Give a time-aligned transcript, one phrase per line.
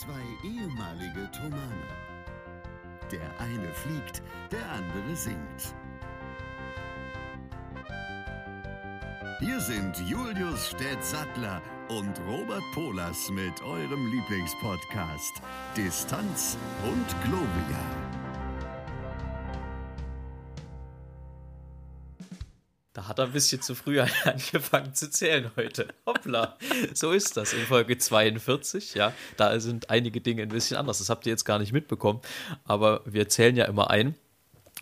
[0.00, 1.86] Zwei ehemalige Tomane.
[3.12, 5.74] Der eine fliegt, der andere singt.
[9.40, 15.42] Hier sind Julius Städtsattler und Robert Polas mit eurem Lieblingspodcast
[15.76, 17.84] Distanz und Globia.
[22.94, 25.92] Da hat er ein bisschen zu früh angefangen zu zählen heute.
[26.20, 26.56] Hoppla,
[26.92, 28.94] so ist das in Folge 42.
[28.94, 30.98] Ja, da sind einige Dinge ein bisschen anders.
[30.98, 32.20] Das habt ihr jetzt gar nicht mitbekommen.
[32.64, 34.14] Aber wir zählen ja immer ein.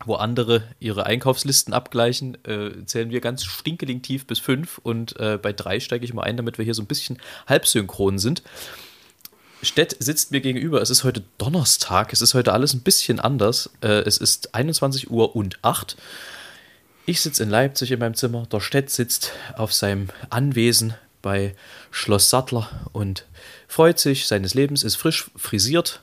[0.04, 4.78] Wo andere ihre Einkaufslisten abgleichen, äh, zählen wir ganz stinkeling tief bis fünf.
[4.78, 8.18] Und äh, bei drei steige ich mal ein, damit wir hier so ein bisschen halbsynchron
[8.20, 8.42] sind.
[9.60, 10.80] Stett sitzt mir gegenüber.
[10.80, 12.12] Es ist heute Donnerstag.
[12.12, 13.70] Es ist heute alles ein bisschen anders.
[13.80, 15.96] Äh, es ist 21 Uhr und 8.
[17.06, 18.46] Ich sitze in Leipzig in meinem Zimmer.
[18.46, 20.94] Der Stett sitzt auf seinem Anwesen
[21.28, 21.54] bei
[21.90, 23.26] Schloss Sattler und
[23.66, 26.02] freut sich seines Lebens, ist frisch frisiert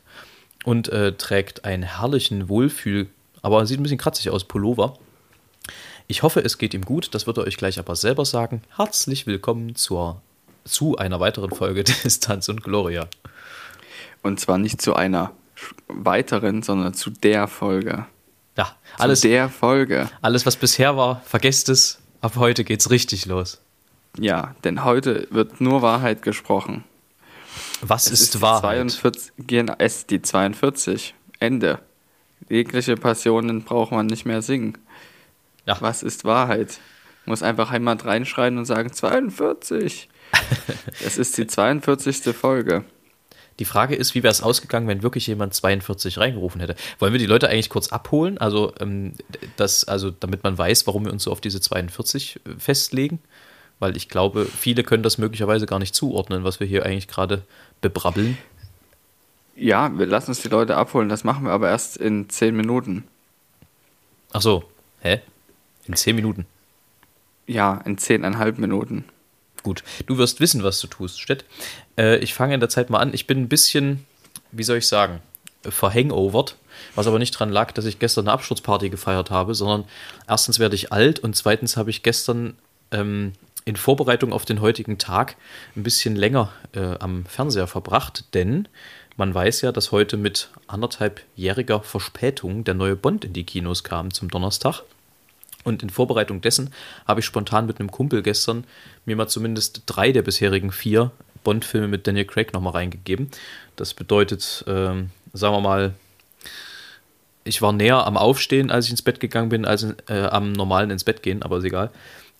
[0.65, 3.07] und äh, trägt einen herrlichen Wohlfühl,
[3.41, 4.99] aber sieht ein bisschen kratzig aus, Pullover.
[6.05, 7.15] Ich hoffe, es geht ihm gut.
[7.15, 8.61] Das wird er euch gleich aber selber sagen.
[8.75, 10.21] Herzlich willkommen zur,
[10.63, 13.07] zu einer weiteren Folge Distanz und Gloria.
[14.21, 15.31] Und zwar nicht zu einer
[15.87, 18.05] weiteren, sondern zu der Folge.
[18.55, 20.07] Ja, alles, zu der Folge.
[20.21, 21.97] alles, was bisher war, vergesst es.
[22.21, 23.64] Ab heute geht's richtig los.
[24.19, 26.83] Ja, denn heute wird nur Wahrheit gesprochen.
[27.81, 28.89] Was Es ist, die Wahrheit?
[28.91, 31.13] 42, genau, es ist die 42.
[31.39, 31.79] Ende.
[32.49, 34.77] Jegliche Passionen braucht man nicht mehr singen.
[35.65, 35.77] Ja.
[35.81, 36.79] Was ist Wahrheit?
[37.25, 40.09] Muss einfach jemand reinschreien und sagen 42.
[41.05, 42.35] Es ist die 42.
[42.35, 42.83] Folge.
[43.59, 46.75] Die Frage ist, wie wäre es ausgegangen, wenn wirklich jemand 42 reingerufen hätte?
[46.99, 48.37] Wollen wir die Leute eigentlich kurz abholen?
[48.37, 49.13] Also, ähm,
[49.55, 53.19] das, also damit man weiß, warum wir uns so auf diese 42 festlegen?
[53.79, 57.43] Weil ich glaube, viele können das möglicherweise gar nicht zuordnen, was wir hier eigentlich gerade
[57.81, 58.37] bebrabbeln.
[59.55, 61.09] Ja, wir lassen uns die Leute abholen.
[61.09, 63.05] Das machen wir aber erst in 10 Minuten.
[64.33, 64.63] Ach so,
[65.01, 65.21] hä?
[65.87, 66.45] In 10 Minuten.
[67.47, 69.05] Ja, in 10,5 Minuten.
[69.63, 71.45] Gut, du wirst wissen, was du tust, Stett.
[71.97, 73.13] Äh, ich fange in der Zeit mal an.
[73.13, 74.05] Ich bin ein bisschen,
[74.51, 75.21] wie soll ich sagen,
[75.63, 76.57] verhangovert,
[76.93, 79.85] was aber nicht dran lag, dass ich gestern eine Absturzparty gefeiert habe, sondern
[80.27, 82.55] erstens werde ich alt und zweitens habe ich gestern
[82.91, 83.33] ähm,
[83.65, 85.35] in Vorbereitung auf den heutigen Tag
[85.75, 88.67] ein bisschen länger äh, am Fernseher verbracht, denn
[89.17, 94.13] man weiß ja, dass heute mit anderthalbjähriger Verspätung der neue Bond in die Kinos kam
[94.13, 94.83] zum Donnerstag.
[95.63, 96.71] Und in Vorbereitung dessen
[97.07, 98.65] habe ich spontan mit einem Kumpel gestern
[99.05, 101.11] mir mal zumindest drei der bisherigen vier
[101.43, 103.31] Bond-Filme mit Daniel Craig nochmal reingegeben.
[103.75, 105.93] Das bedeutet, ähm, sagen wir mal,
[107.45, 110.91] ich war näher am Aufstehen, als ich ins Bett gegangen bin, als äh, am normalen
[110.91, 111.89] ins Bett gehen, aber ist egal.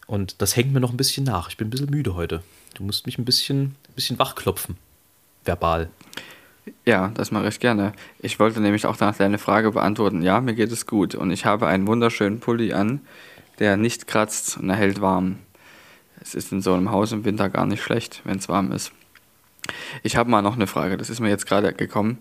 [0.07, 1.49] Und das hängt mir noch ein bisschen nach.
[1.49, 2.43] Ich bin ein bisschen müde heute.
[2.75, 4.77] Du musst mich ein bisschen, ein bisschen wachklopfen.
[5.43, 5.89] Verbal.
[6.85, 7.93] Ja, das mache ich gerne.
[8.19, 10.21] Ich wollte nämlich auch nach deine Frage beantworten.
[10.21, 13.01] Ja, mir geht es gut und ich habe einen wunderschönen Pulli an,
[13.59, 15.37] der nicht kratzt und er hält warm.
[16.21, 18.91] Es ist in so einem Haus im Winter gar nicht schlecht, wenn es warm ist.
[20.03, 22.19] Ich habe mal noch eine Frage, das ist mir jetzt gerade gekommen.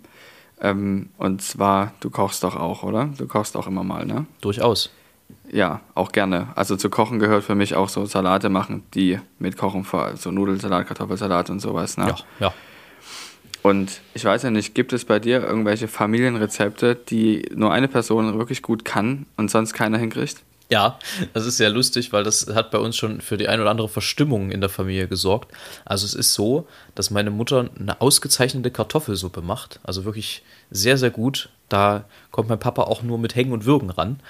[0.60, 3.10] Ähm, und zwar, du kochst doch auch, oder?
[3.16, 4.26] Du kochst auch immer mal, ne?
[4.40, 4.90] Durchaus.
[5.50, 6.48] Ja, auch gerne.
[6.56, 10.30] Also zu Kochen gehört für mich auch so Salate machen, die mit Kochen vor, so
[10.30, 12.08] Nudelsalat, Kartoffelsalat und sowas, ne?
[12.08, 12.54] Ja, ja.
[13.62, 18.36] Und ich weiß ja nicht, gibt es bei dir irgendwelche Familienrezepte, die nur eine Person
[18.36, 20.42] wirklich gut kann und sonst keiner hinkriegt?
[20.70, 20.98] Ja,
[21.34, 23.88] das ist sehr lustig, weil das hat bei uns schon für die ein oder andere
[23.88, 25.52] Verstimmung in der Familie gesorgt.
[25.84, 29.78] Also es ist so, dass meine Mutter eine ausgezeichnete Kartoffelsuppe macht.
[29.82, 31.50] Also wirklich sehr, sehr gut.
[31.68, 34.20] Da kommt mein Papa auch nur mit Hängen und Würgen ran.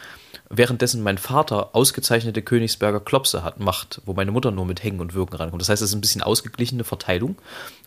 [0.51, 5.15] Währenddessen mein Vater ausgezeichnete Königsberger Klopse hat, macht, wo meine Mutter nur mit Hängen und
[5.15, 5.63] Würgen rankommt.
[5.63, 7.37] Das heißt, es ist ein bisschen ausgeglichene Verteilung.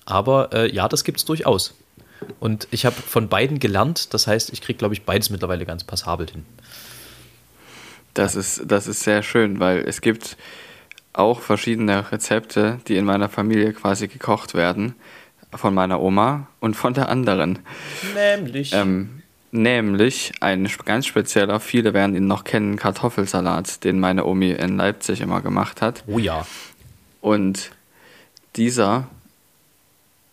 [0.05, 1.75] Aber äh, ja, das gibt es durchaus.
[2.39, 4.13] Und ich habe von beiden gelernt.
[4.13, 6.45] Das heißt, ich kriege, glaube ich, beides mittlerweile ganz passabel hin.
[8.17, 10.38] Das ist, das ist sehr schön, weil es gibt
[11.13, 14.95] auch verschiedene Rezepte, die in meiner Familie quasi gekocht werden.
[15.53, 17.59] Von meiner Oma und von der anderen.
[18.13, 18.74] Nämlich.
[18.74, 19.21] Ähm,
[19.51, 25.21] nämlich ein ganz spezieller, viele werden ihn noch kennen, Kartoffelsalat, den meine Omi in Leipzig
[25.21, 26.03] immer gemacht hat.
[26.07, 26.45] oh ja.
[27.21, 27.71] Und
[28.56, 29.07] dieser,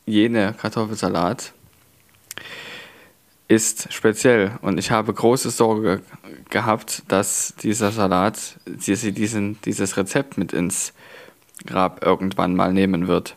[0.06, 1.53] jene Kartoffelsalat
[3.49, 4.52] ist speziell.
[4.62, 6.02] Und ich habe große Sorge
[6.50, 10.93] gehabt, dass dieser Salat, dass sie diesen, dieses Rezept mit ins
[11.67, 13.37] Grab irgendwann mal nehmen wird.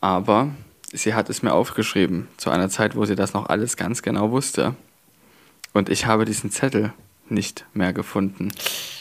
[0.00, 0.50] Aber
[0.92, 4.30] sie hat es mir aufgeschrieben, zu einer Zeit, wo sie das noch alles ganz genau
[4.30, 4.74] wusste.
[5.72, 6.92] Und ich habe diesen Zettel
[7.28, 8.52] nicht mehr gefunden.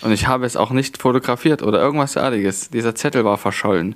[0.01, 2.69] Und ich habe es auch nicht fotografiert oder irgendwas derartiges.
[2.69, 3.95] Dieser Zettel war verschollen.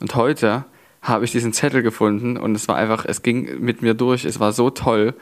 [0.00, 0.64] Und heute
[1.04, 4.40] habe ich diesen Zettel gefunden und es war einfach, es ging mit mir durch, es
[4.40, 5.14] war so toll.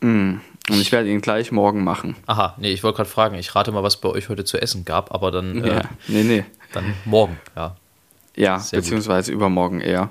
[0.00, 0.36] Mm.
[0.68, 2.14] Und ich werde ihn gleich morgen machen.
[2.26, 4.84] Aha, nee, ich wollte gerade fragen, ich rate mal, was bei euch heute zu essen
[4.84, 6.44] gab, aber dann, ja, äh, nee, nee.
[6.72, 7.76] dann morgen, ja.
[8.36, 10.08] Ja, Sehr beziehungsweise übermorgen eher.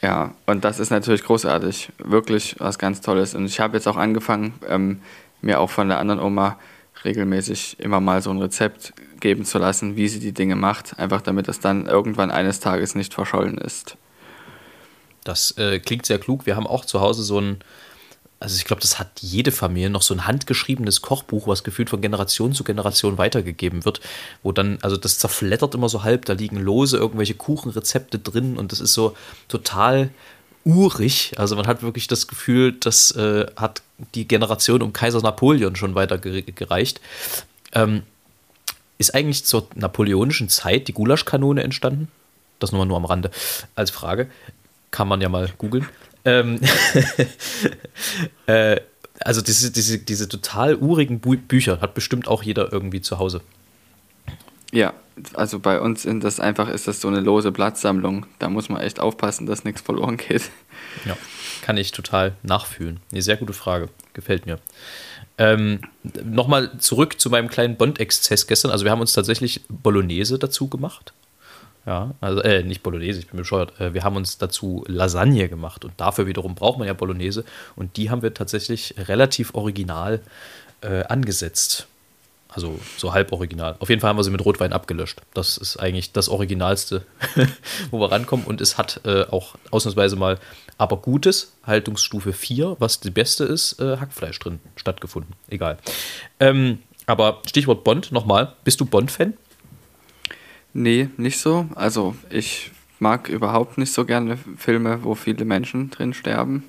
[0.00, 1.90] Ja, und das ist natürlich großartig.
[1.98, 3.34] Wirklich was ganz Tolles.
[3.34, 5.02] Und ich habe jetzt auch angefangen, ähm,
[5.42, 6.58] mir auch von der anderen Oma
[7.04, 10.98] regelmäßig immer mal so ein Rezept geben zu lassen, wie sie die Dinge macht.
[10.98, 13.96] Einfach damit das dann irgendwann eines Tages nicht verschollen ist.
[15.24, 16.44] Das äh, klingt sehr klug.
[16.44, 17.60] Wir haben auch zu Hause so ein,
[18.40, 22.00] also ich glaube, das hat jede Familie noch so ein handgeschriebenes Kochbuch, was gefühlt von
[22.00, 24.00] Generation zu Generation weitergegeben wird,
[24.42, 28.72] wo dann, also das zerflettert immer so halb, da liegen lose irgendwelche Kuchenrezepte drin und
[28.72, 29.16] das ist so
[29.48, 30.10] total
[30.64, 31.34] urig.
[31.38, 33.82] Also man hat wirklich das Gefühl, das äh, hat
[34.14, 37.00] die Generation um Kaiser Napoleon schon weitergereicht.
[37.72, 38.02] Ähm,
[39.02, 42.08] ist eigentlich zur napoleonischen Zeit die Gulaschkanone entstanden?
[42.58, 43.30] Das nochmal nur am Rande
[43.74, 44.30] als Frage.
[44.92, 45.86] Kann man ja mal googeln.
[46.24, 46.60] Ähm,
[48.46, 48.80] äh,
[49.20, 53.40] also diese, diese, diese total urigen Bü Bücher hat bestimmt auch jeder irgendwie zu Hause.
[54.72, 54.94] Ja,
[55.34, 58.26] also bei uns sind das einfach, ist das so eine lose Blattsammlung.
[58.38, 60.50] Da muss man echt aufpassen, dass nichts verloren geht.
[61.04, 61.16] Ja,
[61.62, 63.00] kann ich total nachfühlen.
[63.10, 63.88] Eine sehr gute Frage.
[64.14, 64.58] Gefällt mir.
[65.38, 65.80] Ähm,
[66.24, 68.70] Nochmal zurück zu meinem kleinen Bond-Exzess gestern.
[68.70, 71.12] Also wir haben uns tatsächlich Bolognese dazu gemacht.
[71.84, 73.80] Ja, also äh, nicht Bolognese, ich bin bescheuert.
[73.80, 77.44] Äh, wir haben uns dazu Lasagne gemacht und dafür wiederum braucht man ja Bolognese
[77.74, 80.20] und die haben wir tatsächlich relativ original
[80.82, 81.88] äh, angesetzt.
[82.54, 83.76] Also so halb original.
[83.78, 85.22] Auf jeden Fall haben wir sie mit Rotwein abgelöscht.
[85.32, 87.04] Das ist eigentlich das Originalste,
[87.90, 88.44] wo wir rankommen.
[88.44, 90.38] Und es hat äh, auch ausnahmsweise mal
[90.76, 95.34] aber gutes, Haltungsstufe 4, was die beste ist, äh, Hackfleisch drin stattgefunden.
[95.48, 95.78] Egal.
[96.40, 98.54] Ähm, aber Stichwort Bond nochmal.
[98.64, 99.34] Bist du Bond-Fan?
[100.74, 101.66] Nee, nicht so.
[101.74, 106.64] Also ich mag überhaupt nicht so gerne Filme, wo viele Menschen drin sterben.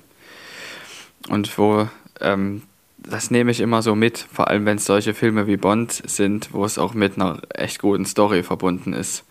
[1.28, 1.88] Und wo,
[2.20, 2.62] ähm,
[3.06, 6.52] das nehme ich immer so mit, vor allem wenn es solche Filme wie Bond sind,
[6.52, 9.24] wo es auch mit einer echt guten Story verbunden ist.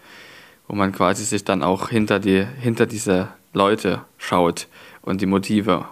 [0.68, 4.68] Wo man quasi sich dann auch hinter, die, hinter diese Leute schaut
[5.02, 5.86] und die Motive.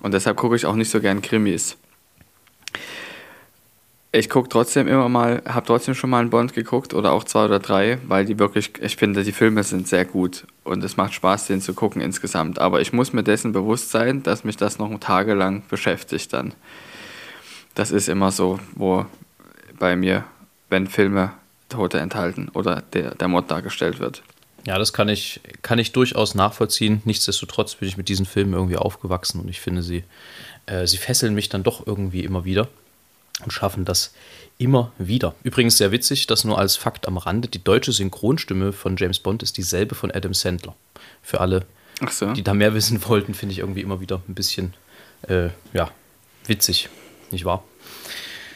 [0.00, 1.76] Und deshalb gucke ich auch nicht so gern Krimis.
[4.12, 7.46] Ich gucke trotzdem immer mal, habe trotzdem schon mal einen Bond geguckt oder auch zwei
[7.46, 11.14] oder drei, weil die wirklich, ich finde, die Filme sind sehr gut und es macht
[11.14, 12.60] Spaß, den zu gucken insgesamt.
[12.60, 16.54] Aber ich muss mir dessen bewusst sein, dass mich das noch tagelang beschäftigt dann.
[17.74, 19.06] Das ist immer so, wo
[19.78, 20.24] bei mir,
[20.68, 21.32] wenn Filme
[21.68, 24.22] Tote enthalten oder der, der Mord dargestellt wird.
[24.66, 27.02] Ja, das kann ich, kann ich durchaus nachvollziehen.
[27.04, 30.04] Nichtsdestotrotz bin ich mit diesen Filmen irgendwie aufgewachsen und ich finde, sie,
[30.66, 32.68] äh, sie fesseln mich dann doch irgendwie immer wieder
[33.42, 34.14] und schaffen das
[34.56, 35.34] immer wieder.
[35.42, 39.42] Übrigens sehr witzig, das nur als Fakt am Rande, die deutsche Synchronstimme von James Bond
[39.42, 40.74] ist dieselbe von Adam Sandler.
[41.22, 41.66] Für alle,
[42.10, 42.32] so.
[42.32, 44.74] die da mehr wissen wollten, finde ich irgendwie immer wieder ein bisschen,
[45.28, 45.90] äh, ja,
[46.46, 46.88] witzig,
[47.30, 47.64] nicht wahr?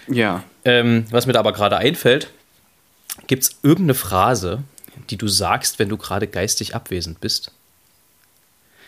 [0.09, 0.44] Ja.
[0.65, 2.31] Ähm, was mir da aber gerade einfällt,
[3.26, 4.62] gibt es irgendeine Phrase,
[5.11, 7.53] die du sagst, wenn du gerade geistig abwesend bist?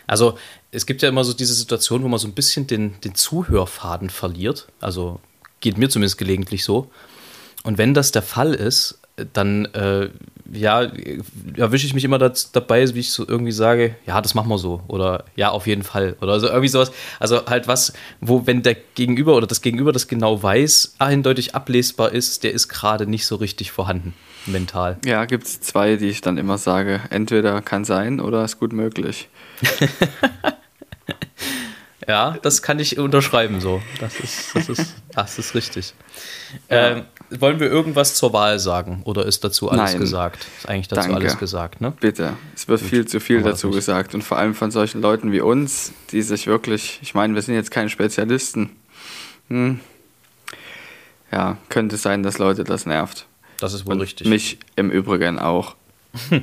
[0.07, 0.37] Also
[0.71, 4.09] es gibt ja immer so diese Situation, wo man so ein bisschen den, den Zuhörfaden
[4.09, 4.67] verliert.
[4.79, 5.19] Also
[5.59, 6.91] geht mir zumindest gelegentlich so.
[7.63, 8.99] Und wenn das der Fall ist,
[9.33, 10.09] dann äh,
[10.53, 10.87] ja,
[11.55, 14.57] erwische ich mich immer das, dabei, wie ich so irgendwie sage, ja, das machen wir
[14.57, 16.91] so oder ja, auf jeden Fall oder so irgendwie sowas.
[17.19, 22.11] Also halt was, wo wenn der Gegenüber oder das Gegenüber das genau weiß, eindeutig ablesbar
[22.11, 24.13] ist, der ist gerade nicht so richtig vorhanden
[24.45, 24.97] mental.
[25.05, 28.73] Ja, gibt es zwei, die ich dann immer sage, entweder kann sein oder ist gut
[28.73, 29.29] möglich.
[32.11, 33.81] Ja, das kann ich unterschreiben so.
[34.01, 35.93] Das ist, das ist, das ist richtig.
[36.67, 40.01] Ähm, wollen wir irgendwas zur Wahl sagen oder ist dazu alles Nein.
[40.01, 40.45] gesagt?
[40.57, 41.15] Ist eigentlich dazu Danke.
[41.15, 41.93] alles gesagt, ne?
[42.01, 42.33] Bitte.
[42.53, 42.89] Es wird Gut.
[42.89, 43.77] viel zu viel dazu nicht.
[43.77, 47.41] gesagt und vor allem von solchen Leuten wie uns, die sich wirklich, ich meine, wir
[47.41, 48.71] sind jetzt keine Spezialisten.
[49.47, 49.79] Hm.
[51.31, 53.25] Ja, könnte sein, dass Leute das nervt.
[53.57, 54.27] Das ist wohl Und richtig.
[54.27, 55.77] mich im Übrigen auch.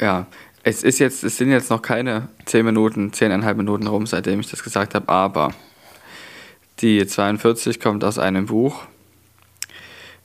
[0.00, 0.26] ja,
[0.62, 4.50] es ist jetzt, es sind jetzt noch keine 10 Minuten, 10,5 Minuten rum, seitdem ich
[4.50, 5.54] das gesagt habe, aber
[6.80, 8.84] die 42 kommt aus einem Buch.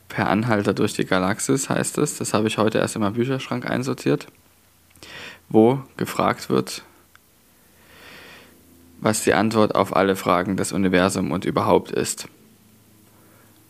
[0.08, 2.16] Per Anhalter durch die Galaxis heißt es.
[2.16, 4.26] Das habe ich heute erst in meinem Bücherschrank einsortiert.
[5.48, 6.82] Wo gefragt wird,
[9.00, 12.28] was die Antwort auf alle Fragen des Universums und überhaupt ist.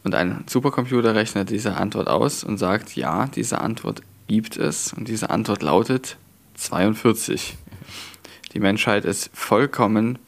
[0.04, 4.92] Und ein Supercomputer rechnet diese Antwort aus und sagt, ja, diese Antwort gibt es.
[4.92, 6.16] Und diese Antwort lautet
[6.56, 7.56] 42.
[8.52, 10.18] Die Menschheit ist vollkommen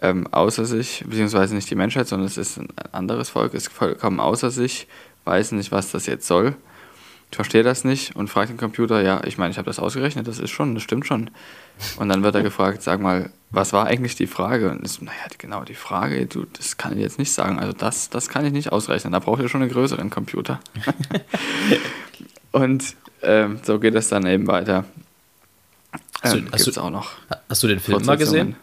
[0.00, 4.20] ähm, außer sich, beziehungsweise nicht die Menschheit, sondern es ist ein anderes Volk, ist vollkommen
[4.20, 4.86] außer sich,
[5.24, 6.56] weiß nicht, was das jetzt soll,
[7.34, 10.28] ich verstehe das nicht und frage den Computer, ja, ich meine, ich habe das ausgerechnet,
[10.28, 11.30] das ist schon, das stimmt schon.
[11.96, 14.70] Und dann wird er gefragt, sag mal, was war eigentlich die Frage?
[14.70, 17.58] Und ist, naja, genau, die Frage, du, das kann ich jetzt nicht sagen.
[17.58, 19.12] Also das, das kann ich nicht ausrechnen.
[19.12, 20.60] Da braucht ihr schon einen größeren Computer.
[22.52, 24.84] und ähm, so geht es dann eben weiter.
[26.22, 27.10] Hast du, Ähm, hast, du, auch noch
[27.48, 28.56] hast du den Film mal gesehen?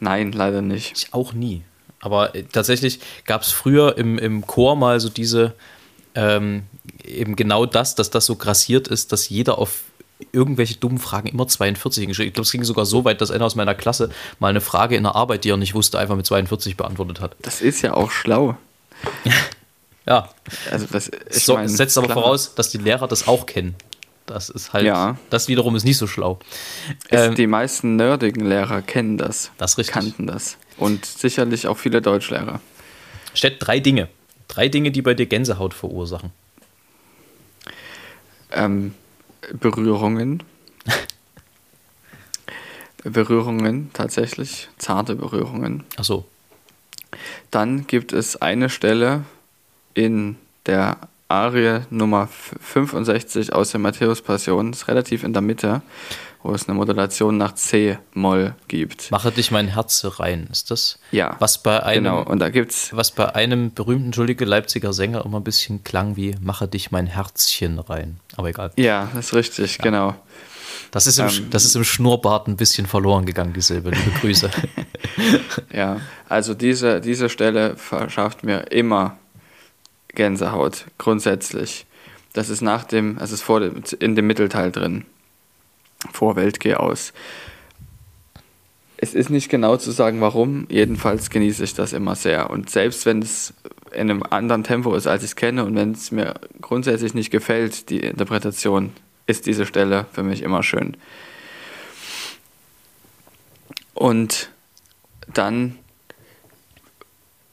[0.00, 0.92] Nein, leider nicht.
[0.96, 1.62] Ich auch nie.
[2.00, 5.54] Aber äh, tatsächlich gab es früher im, im Chor mal so diese,
[6.14, 6.64] ähm,
[7.04, 9.84] eben genau das, dass das so grassiert ist, dass jeder auf
[10.32, 12.28] irgendwelche dummen Fragen immer 42 hingeschrieben.
[12.28, 14.96] Ich glaube, es ging sogar so weit, dass einer aus meiner Klasse mal eine Frage
[14.96, 17.36] in der Arbeit, die er nicht wusste, einfach mit 42 beantwortet hat.
[17.42, 18.56] Das ist ja auch schlau.
[20.06, 20.28] Ja,
[20.70, 23.74] Also das, so, setzt aber klar, voraus, dass die Lehrer das auch kennen.
[24.26, 25.16] Das ist halt, Ja.
[25.30, 26.38] das wiederum ist nicht so schlau.
[27.10, 29.50] Ähm, die meisten nerdigen Lehrer kennen das.
[29.58, 29.94] Das richtig.
[29.94, 30.56] Kannten das.
[30.76, 32.60] Und sicherlich auch viele Deutschlehrer.
[33.34, 34.08] Steht drei Dinge.
[34.48, 36.30] Drei Dinge, die bei dir Gänsehaut verursachen.
[38.50, 38.94] Ähm,
[39.52, 40.42] Berührungen.
[43.04, 44.68] Berührungen, tatsächlich.
[44.78, 45.84] Zarte Berührungen.
[45.96, 46.26] Ach so.
[47.50, 49.24] Dann gibt es eine Stelle
[49.94, 50.96] in der
[51.28, 52.28] Arie Nummer
[52.60, 55.80] 65 aus der Matthäus-Passion, ist relativ in der Mitte,
[56.42, 59.10] wo es eine Modulation nach C-Moll gibt.
[59.10, 60.48] Mache dich mein Herz rein.
[60.52, 60.98] Ist das?
[61.10, 65.24] Ja, Was bei einem, Genau, und da gibt's was bei einem berühmten, entschuldige, Leipziger Sänger
[65.24, 68.18] immer ein bisschen klang wie Mache dich mein Herzchen rein.
[68.36, 68.72] Aber egal.
[68.76, 70.14] Ja, das ist richtig, genau.
[70.90, 71.50] Das ist, im, Ähm.
[71.50, 73.90] das ist im Schnurrbart ein bisschen verloren gegangen, die Silbe.
[73.90, 74.50] Liebe Grüße.
[75.72, 79.16] Ja, also diese, diese Stelle verschafft mir immer
[80.14, 81.86] Gänsehaut, grundsätzlich.
[82.32, 85.04] Das ist nach dem, es ist vor dem, in dem Mittelteil drin.
[86.12, 87.12] Vor Weltgeh aus.
[88.96, 92.50] Es ist nicht genau zu sagen, warum, jedenfalls genieße ich das immer sehr.
[92.50, 93.52] Und selbst wenn es
[93.92, 97.30] in einem anderen Tempo ist, als ich es kenne, und wenn es mir grundsätzlich nicht
[97.30, 98.92] gefällt, die Interpretation,
[99.26, 100.96] ist diese Stelle für mich immer schön.
[103.94, 104.50] Und
[105.32, 105.78] dann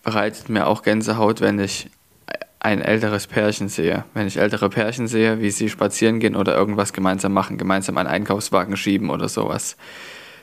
[0.04, 1.90] bereitet mir auch Gänsehaut, wenn ich
[2.60, 4.04] ein älteres Pärchen sehe.
[4.14, 8.10] Wenn ich ältere Pärchen sehe, wie sie spazieren gehen oder irgendwas gemeinsam machen, gemeinsam einen
[8.10, 9.78] Einkaufswagen schieben oder sowas,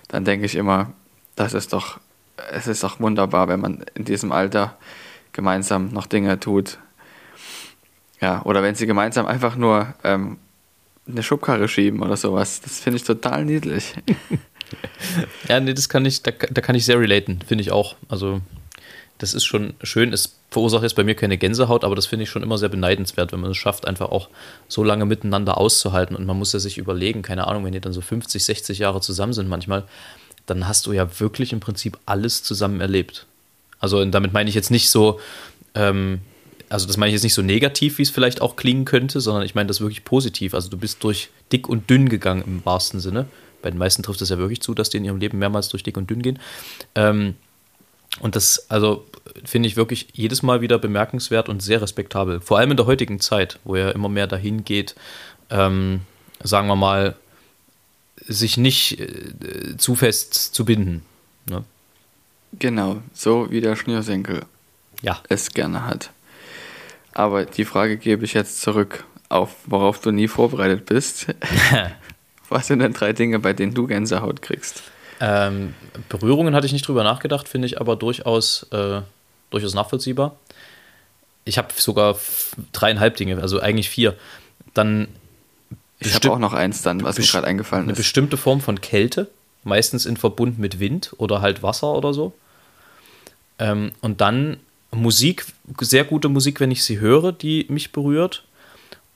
[0.09, 0.93] dann denke ich immer,
[1.35, 2.01] das ist doch,
[2.53, 4.77] es ist doch wunderbar, wenn man in diesem Alter
[5.33, 6.79] gemeinsam noch Dinge tut.
[8.21, 10.39] Ja, oder wenn sie gemeinsam einfach nur ähm,
[11.07, 12.63] eine Schubkarre schieben oder sowas.
[12.63, 13.95] Das finde ich total niedlich.
[15.49, 17.97] ja, nee, das kann ich, da, da kann ich sehr relaten, finde ich auch.
[18.09, 18.41] Also,
[19.19, 20.13] das ist schon schön.
[20.13, 23.33] Es verursacht jetzt bei mir keine Gänsehaut, aber das finde ich schon immer sehr beneidenswert,
[23.33, 24.29] wenn man es schafft, einfach auch
[24.69, 26.17] so lange miteinander auszuhalten.
[26.17, 29.01] Und man muss ja sich überlegen, keine Ahnung, wenn die dann so 50, 60 Jahre
[29.01, 29.85] zusammen sind manchmal,
[30.47, 33.27] dann hast du ja wirklich im Prinzip alles zusammen erlebt.
[33.79, 35.21] Also, damit meine ich jetzt nicht so,
[35.75, 36.21] ähm,
[36.69, 39.45] also das meine ich jetzt nicht so negativ, wie es vielleicht auch klingen könnte, sondern
[39.45, 40.55] ich meine das wirklich positiv.
[40.55, 43.27] Also du bist durch dick und dünn gegangen im wahrsten Sinne.
[43.63, 45.83] Bei den meisten trifft es ja wirklich zu, dass die in ihrem Leben mehrmals durch
[45.83, 46.39] dick und dünn gehen.
[46.95, 47.35] Ähm,
[48.21, 49.07] und das, also
[49.45, 52.41] finde ich wirklich jedes Mal wieder bemerkenswert und sehr respektabel.
[52.41, 54.95] Vor allem in der heutigen Zeit, wo ja immer mehr dahin geht,
[55.51, 56.01] ähm,
[56.43, 57.17] sagen wir mal,
[58.27, 61.03] sich nicht äh, zu fest zu binden.
[61.49, 61.65] Ne?
[62.59, 64.45] Genau, so wie der Schnürsenkel
[65.03, 65.21] Ja.
[65.29, 66.11] es gerne hat.
[67.13, 71.27] Aber die Frage gebe ich jetzt zurück, auf worauf du nie vorbereitet bist.
[72.49, 74.83] Was sind denn drei Dinge, bei denen du Gänsehaut kriegst?
[75.21, 75.75] Ähm,
[76.09, 79.01] Berührungen hatte ich nicht drüber nachgedacht, finde ich aber durchaus, äh,
[79.51, 80.37] durchaus nachvollziehbar.
[81.45, 82.17] Ich habe sogar
[82.73, 84.17] dreieinhalb Dinge, also eigentlich vier.
[84.75, 85.09] Dann
[86.01, 87.99] Ich habe auch noch eins dann, was mir gerade eingefallen eine ist.
[87.99, 89.29] bestimmte Form von Kälte,
[89.65, 92.33] meistens in Verbund mit Wind oder halt Wasser oder so.
[93.59, 94.59] Ähm, und dann
[94.91, 95.47] Musik,
[95.81, 98.45] sehr gute Musik, wenn ich sie höre, die mich berührt.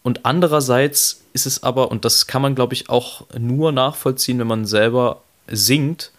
[0.03, 4.47] Und andererseits ist es aber, und das kann man, glaube ich, auch nur nachvollziehen, wenn
[4.47, 6.13] man selber singt,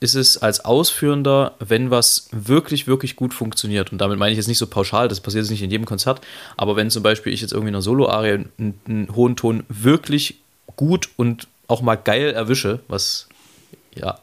[0.00, 3.90] ist es als Ausführender, wenn was wirklich, wirklich gut funktioniert.
[3.90, 6.20] Und damit meine ich jetzt nicht so pauschal, das passiert jetzt nicht in jedem Konzert,
[6.56, 10.40] aber wenn zum Beispiel ich jetzt irgendwie in einer Solo-Arie einen, einen hohen Ton wirklich
[10.76, 13.28] gut und auch mal geil erwische, was
[13.94, 14.18] ja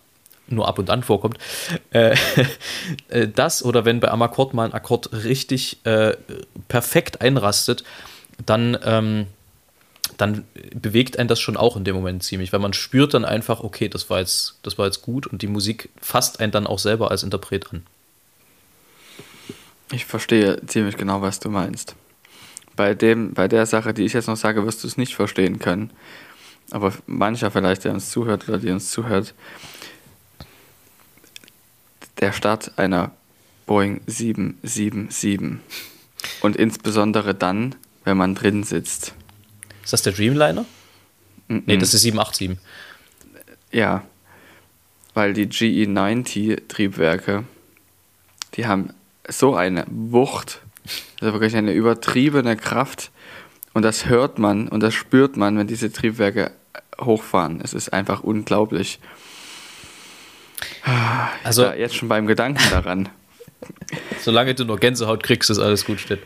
[0.48, 1.38] nur ab und an vorkommt,
[1.92, 2.16] äh,
[3.08, 6.16] äh, das oder wenn bei einem Akkord mal ein Akkord richtig äh,
[6.68, 7.84] perfekt einrastet,
[8.46, 9.28] dann, ähm,
[10.22, 13.62] dann bewegt einen das schon auch in dem Moment ziemlich, weil man spürt dann einfach,
[13.62, 16.80] okay, das war jetzt, das war jetzt gut und die Musik fasst einen dann auch
[16.80, 17.84] selber als Interpret an.
[19.92, 21.96] Ich verstehe ziemlich genau, was du meinst.
[22.76, 25.60] Bei, dem, bei der Sache, die ich jetzt noch sage, wirst du es nicht verstehen
[25.60, 25.90] können.
[26.70, 29.34] Aber mancher vielleicht, der uns zuhört oder die uns zuhört,
[32.20, 33.12] der Start einer
[33.66, 35.60] Boeing 777
[36.42, 39.16] und insbesondere dann, wenn man drin sitzt.
[39.92, 40.64] Ist das der Dreamliner?
[41.50, 42.58] Nee, das ist 787.
[43.74, 44.06] Ja,
[45.14, 47.44] weil die GE90-Triebwerke,
[48.54, 48.94] die haben
[49.28, 50.62] so eine Wucht,
[51.20, 53.12] also wirklich eine übertriebene Kraft.
[53.74, 56.52] Und das hört man und das spürt man, wenn diese Triebwerke
[56.98, 57.60] hochfahren.
[57.62, 58.98] Es ist einfach unglaublich.
[61.44, 63.10] Also, Ja, jetzt schon beim Gedanken daran.
[64.22, 66.20] Solange du nur Gänsehaut kriegst, ist alles gut, steht.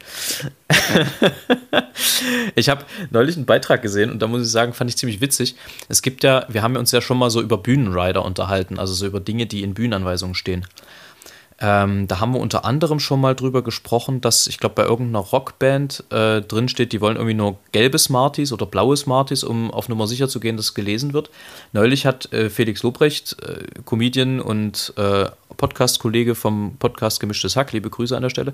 [2.55, 5.55] ich habe neulich einen Beitrag gesehen und da muss ich sagen, fand ich ziemlich witzig.
[5.89, 9.05] Es gibt ja, wir haben uns ja schon mal so über Bühnenrider unterhalten, also so
[9.05, 10.65] über Dinge, die in Bühnenanweisungen stehen.
[11.57, 15.19] Ähm, da haben wir unter anderem schon mal drüber gesprochen, dass ich glaube bei irgendeiner
[15.19, 19.87] Rockband äh, drin steht, die wollen irgendwie nur gelbe Smarties oder blaue Smarties, um auf
[19.87, 21.29] Nummer sicher zu gehen, dass es gelesen wird.
[21.71, 27.89] Neulich hat äh, Felix Lobrecht, äh, Comedian und äh, Podcast-Kollege vom Podcast Gemischtes Hack, liebe
[27.89, 28.53] Grüße an der Stelle,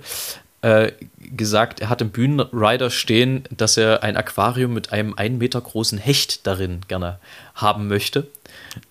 [0.62, 5.60] äh, gesagt, er hat im Bühnenrider stehen, dass er ein Aquarium mit einem einen Meter
[5.60, 7.20] großen Hecht darin gerne
[7.56, 8.28] haben möchte.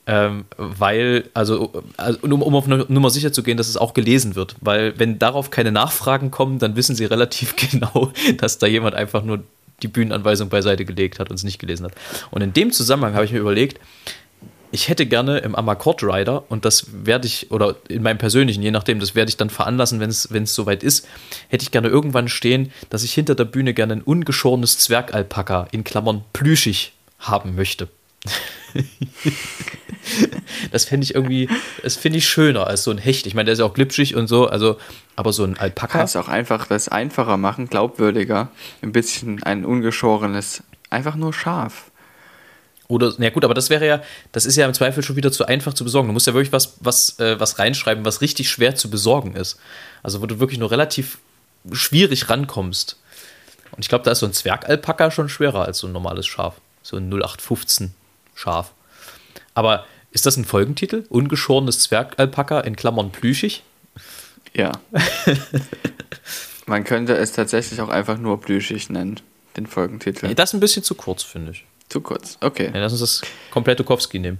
[0.06, 4.34] Ähm, weil, also, also um, um auf Nummer sicher zu gehen, dass es auch gelesen
[4.34, 4.56] wird.
[4.60, 9.22] Weil, wenn darauf keine Nachfragen kommen, dann wissen sie relativ genau, dass da jemand einfach
[9.22, 9.42] nur
[9.82, 11.92] die Bühnenanweisung beiseite gelegt hat und es nicht gelesen hat.
[12.30, 13.80] Und in dem Zusammenhang habe ich mir überlegt,
[14.72, 18.70] ich hätte gerne im Amakord Rider, und das werde ich, oder in meinem persönlichen, je
[18.70, 21.08] nachdem, das werde ich dann veranlassen, wenn es soweit ist,
[21.48, 25.84] hätte ich gerne irgendwann stehen, dass ich hinter der Bühne gerne ein ungeschorenes Zwergalpaka in
[25.84, 27.88] Klammern plüschig haben möchte.
[30.72, 31.48] das fände ich irgendwie,
[31.82, 33.26] das finde ich schöner als so ein Hecht.
[33.26, 34.76] Ich meine, der ist ja auch glitschig und so, also,
[35.16, 35.98] aber so ein Alpaka.
[35.98, 38.50] Kannst auch einfach das einfacher machen, glaubwürdiger.
[38.82, 41.89] Ein bisschen ein ungeschorenes, einfach nur scharf.
[42.90, 45.46] Oder, na gut, aber das wäre ja, das ist ja im Zweifel schon wieder zu
[45.46, 46.08] einfach zu besorgen.
[46.08, 49.60] Du musst ja wirklich was, was, äh, was reinschreiben, was richtig schwer zu besorgen ist.
[50.02, 51.18] Also, wo du wirklich nur relativ
[51.70, 52.96] schwierig rankommst.
[53.70, 56.56] Und ich glaube, da ist so ein Zwergalpaka schon schwerer als so ein normales Schaf.
[56.82, 57.94] So ein 0815
[58.34, 58.72] Schaf.
[59.54, 61.04] Aber ist das ein Folgentitel?
[61.08, 63.62] Ungeschorenes Zwergalpaka in Klammern plüschig?
[64.52, 64.72] Ja.
[66.66, 69.20] Man könnte es tatsächlich auch einfach nur plüschig nennen,
[69.56, 70.26] den Folgentitel.
[70.26, 71.64] Nee, das ist ein bisschen zu kurz, finde ich.
[71.90, 72.70] Zu kurz, okay.
[72.72, 74.38] Ja, lass uns das komplette Kowski nehmen.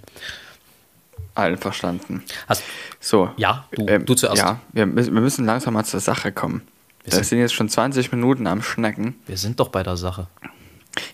[1.34, 2.22] Allen verstanden.
[2.48, 2.62] Hast,
[3.00, 3.30] So.
[3.36, 4.38] ja, du, ähm, du zuerst.
[4.38, 6.62] Ja, wir, müssen- wir müssen langsam mal zur Sache kommen.
[7.04, 9.16] Wir sind- sind jetzt schon 20 Minuten am Schnecken.
[9.26, 10.26] Wir sind doch bei der Sache.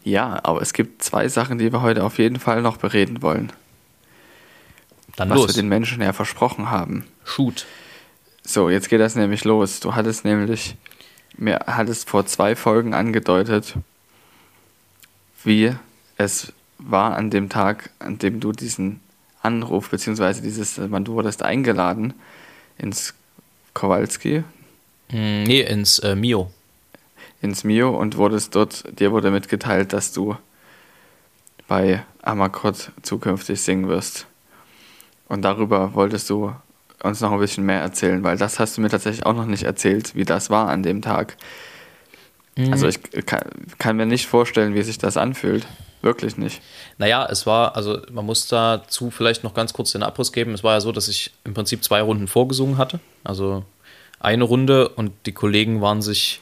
[0.05, 3.53] Ja, aber es gibt zwei Sachen, die wir heute auf jeden Fall noch bereden wollen.
[5.16, 5.46] Dann was los.
[5.49, 7.07] wir den Menschen ja versprochen haben.
[7.25, 7.66] Shoot.
[8.42, 9.81] So, jetzt geht das nämlich los.
[9.81, 10.77] Du hattest nämlich,
[11.37, 13.75] mir hattest vor zwei Folgen angedeutet,
[15.44, 15.75] wie
[16.16, 19.00] es war an dem Tag, an dem du diesen
[19.42, 22.14] Anruf, beziehungsweise dieses, äh, du wurdest eingeladen
[22.79, 23.14] ins
[23.74, 24.44] Kowalski,
[25.12, 26.50] Mm, Nee, ins äh, Mio.
[27.40, 30.37] ins Mio und wurdest dort, dir wurde mitgeteilt, dass du
[31.68, 34.26] bei Amakot zukünftig singen wirst.
[35.29, 36.52] Und darüber wolltest du
[37.02, 39.64] uns noch ein bisschen mehr erzählen, weil das hast du mir tatsächlich auch noch nicht
[39.64, 41.37] erzählt, wie das war an dem Tag.
[42.70, 43.42] Also ich kann,
[43.79, 45.66] kann mir nicht vorstellen, wie sich das anfühlt.
[46.02, 46.61] Wirklich nicht.
[46.98, 50.54] Naja, es war, also man muss dazu vielleicht noch ganz kurz den Abriss geben.
[50.54, 53.00] Es war ja so, dass ich im Prinzip zwei Runden vorgesungen hatte.
[53.24, 53.64] Also
[54.20, 56.40] eine Runde und die Kollegen waren sich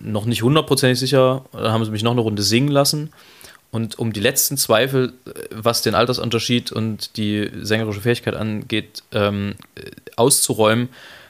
[0.00, 3.12] noch nicht hundertprozentig sicher, dann haben sie mich noch eine Runde singen lassen.
[3.70, 9.56] Und um die letzten Zweifel, äh, was den Altersunterschied und die sängerische Fähigkeit angeht, ähm,
[9.74, 10.88] äh, auszuräumen,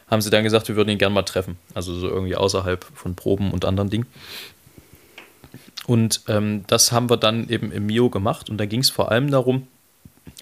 [0.08, 1.58] haben sie dann gesagt, wir würden ihn gerne mal treffen.
[1.74, 4.06] Also so irgendwie außerhalb von Proben und anderen Dingen.
[5.88, 8.50] Und ähm, das haben wir dann eben im Mio gemacht.
[8.50, 9.66] Und da ging es vor allem darum,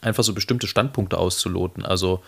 [0.03, 1.87] einfach so bestimmte Standpunkte auszuloten.
[1.87, 2.21] Also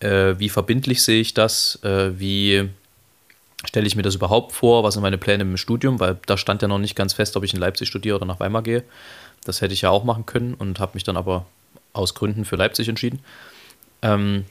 [0.00, 1.78] äh, wie verbindlich sehe ich das?
[1.84, 2.68] Äh, wie
[3.64, 4.82] stelle ich mir das überhaupt vor?
[4.82, 6.00] Was sind meine Pläne im Studium?
[6.00, 8.40] Weil da stand ja noch nicht ganz fest, ob ich in Leipzig studiere oder nach
[8.40, 8.82] Weimar gehe.
[9.44, 11.46] Das hätte ich ja auch machen können und habe mich dann aber
[11.92, 13.20] aus Gründen für Leipzig entschieden.
[14.02, 14.46] Ähm,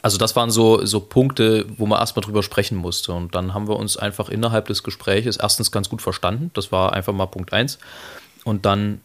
[0.00, 3.12] also das waren so, so Punkte, wo man erstmal drüber sprechen musste.
[3.12, 6.50] Und dann haben wir uns einfach innerhalb des Gespräches erstens ganz gut verstanden.
[6.54, 7.78] Das war einfach mal Punkt eins.
[8.44, 9.00] Und dann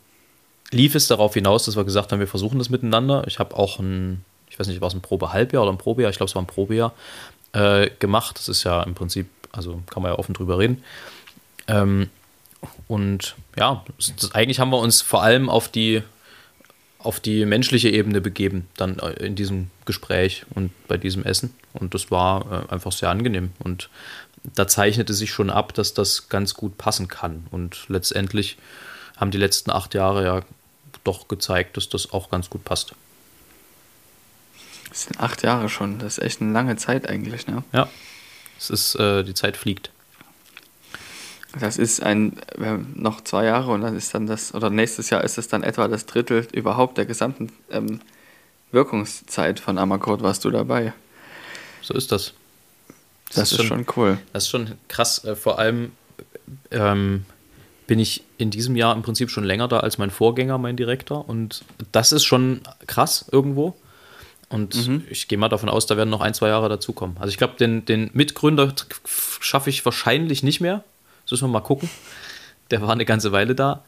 [0.71, 3.23] lief es darauf hinaus, dass wir gesagt haben, wir versuchen das miteinander.
[3.27, 6.09] Ich habe auch ein, ich weiß nicht, war es ein Probehalbjahr oder ein Probejahr?
[6.09, 6.93] Ich glaube, es war ein Probejahr
[7.51, 8.37] äh, gemacht.
[8.37, 10.83] Das ist ja im Prinzip, also kann man ja offen drüber reden.
[11.67, 12.09] Ähm,
[12.87, 13.83] und ja,
[14.33, 16.01] eigentlich haben wir uns vor allem auf die,
[16.99, 21.53] auf die menschliche Ebene begeben, dann äh, in diesem Gespräch und bei diesem Essen.
[21.73, 23.51] Und das war äh, einfach sehr angenehm.
[23.59, 23.89] Und
[24.55, 27.47] da zeichnete sich schon ab, dass das ganz gut passen kann.
[27.51, 28.57] Und letztendlich
[29.17, 30.41] haben die letzten acht Jahre ja
[31.03, 32.93] doch gezeigt, dass das auch ganz gut passt.
[34.89, 35.99] Das sind acht Jahre schon.
[35.99, 37.63] Das ist echt eine lange Zeit eigentlich, ne?
[37.73, 37.89] Ja,
[38.57, 39.91] es ist, äh, die Zeit fliegt.
[41.59, 45.23] Das ist ein, haben noch zwei Jahre und dann ist dann das, oder nächstes Jahr
[45.23, 48.01] ist es dann etwa das Drittel überhaupt der gesamten ähm,
[48.71, 50.93] Wirkungszeit von Amakord warst du dabei.
[51.81, 52.33] So ist das.
[53.27, 54.17] Das, das ist, schon, schon, cool.
[54.33, 55.23] Das ist schon krass.
[55.23, 55.91] Äh, vor allem
[56.71, 57.25] ähm,
[57.87, 61.27] bin ich in diesem Jahr im Prinzip schon länger da als mein Vorgänger, mein Direktor.
[61.27, 63.75] Und das ist schon krass irgendwo.
[64.49, 65.03] Und mhm.
[65.09, 67.17] ich gehe mal davon aus, da werden noch ein, zwei Jahre dazukommen.
[67.19, 68.73] Also ich glaube, den, den Mitgründer
[69.05, 70.83] schaffe ich wahrscheinlich nicht mehr.
[71.27, 71.89] Das müssen wir mal gucken.
[72.71, 73.83] Der war eine ganze Weile da.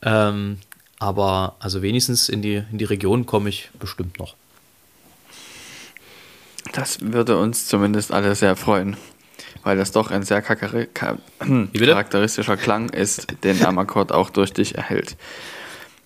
[0.00, 0.60] Ähm,
[1.00, 4.36] aber also wenigstens in die, in die Region komme ich bestimmt noch.
[6.72, 8.96] Das würde uns zumindest alle sehr freuen,
[9.64, 15.16] weil das doch ein sehr charakteristischer Klang ist, den Amakord auch durch dich erhält.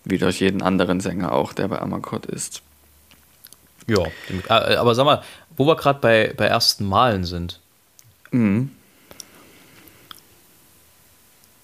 [0.05, 2.63] Wie durch jeden anderen Sänger auch, der bei Amakord ist.
[3.87, 4.07] Ja,
[4.49, 5.23] äh, aber sag mal,
[5.57, 7.61] wo wir gerade bei, bei ersten Malen sind.
[8.31, 8.71] Mhm.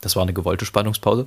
[0.04, 1.26] Das war eine gewollte Spannungspause.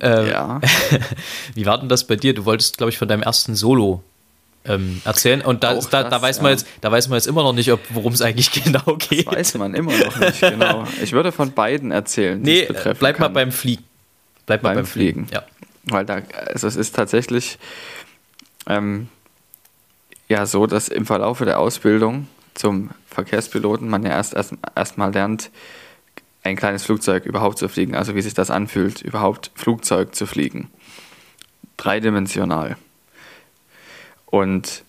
[0.00, 0.60] Ähm, ja.
[1.54, 2.34] Wie war denn das bei dir?
[2.34, 4.02] Du wolltest, glaube ich, von deinem ersten Solo
[4.64, 5.40] ähm, erzählen.
[5.40, 6.56] Und da, da, das, da, weiß man ja.
[6.56, 9.28] jetzt, da weiß man jetzt immer noch nicht, worum es eigentlich genau geht.
[9.28, 10.84] Das weiß man immer noch nicht, genau.
[11.00, 12.40] Ich würde von beiden erzählen.
[12.40, 13.24] Nee, bleib kann.
[13.24, 13.84] mal beim Fliegen.
[14.46, 15.26] Bleib mal beim, beim Fliegen.
[15.26, 15.34] Fliegen.
[15.34, 15.44] Ja.
[15.84, 17.58] Weil da, also es ist tatsächlich
[18.66, 19.08] ähm,
[20.28, 25.12] ja so, dass im Verlauf der Ausbildung zum Verkehrspiloten man ja erst erst, erst mal
[25.12, 25.50] lernt,
[26.48, 30.70] ein kleines Flugzeug überhaupt zu fliegen, also wie sich das anfühlt, überhaupt Flugzeug zu fliegen.
[31.76, 32.76] Dreidimensional.
[34.26, 34.84] Und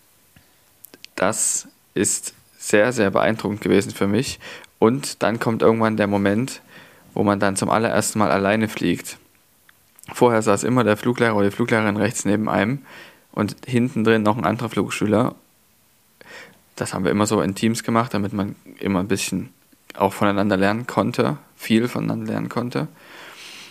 [1.16, 4.40] das ist sehr, sehr beeindruckend gewesen für mich.
[4.80, 6.62] Und dann kommt irgendwann der Moment,
[7.14, 9.18] wo man dann zum allerersten Mal alleine fliegt.
[10.14, 12.80] Vorher saß immer der Fluglehrer oder die Fluglehrerin rechts neben einem
[13.32, 15.36] und hinten drin noch ein anderer Flugschüler.
[16.76, 19.50] Das haben wir immer so in Teams gemacht, damit man immer ein bisschen
[19.96, 22.88] auch voneinander lernen konnte, viel voneinander lernen konnte.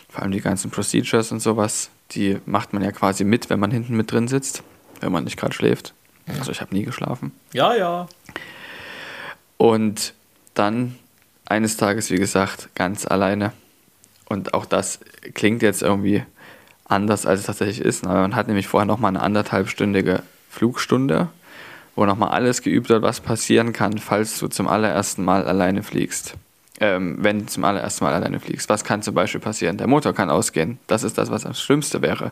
[0.08, 3.70] Vor allem die ganzen Procedures und sowas, die macht man ja quasi mit, wenn man
[3.70, 4.62] hinten mit drin sitzt,
[5.00, 5.94] wenn man nicht gerade schläft.
[6.38, 7.32] Also ich habe nie geschlafen.
[7.52, 8.06] Ja, ja.
[9.56, 10.14] Und
[10.54, 10.96] dann
[11.46, 13.52] eines Tages, wie gesagt, ganz alleine.
[14.26, 15.00] Und auch das
[15.34, 16.22] klingt jetzt irgendwie
[16.84, 18.06] anders, als es tatsächlich ist.
[18.06, 21.30] Aber man hat nämlich vorher nochmal eine anderthalbstündige Flugstunde
[21.98, 26.34] wo nochmal alles geübt wird, was passieren kann, falls du zum allerersten Mal alleine fliegst.
[26.80, 28.68] Ähm, wenn du zum allerersten Mal alleine fliegst.
[28.68, 29.78] Was kann zum Beispiel passieren?
[29.78, 30.78] Der Motor kann ausgehen.
[30.86, 32.30] Das ist das, was das Schlimmste wäre.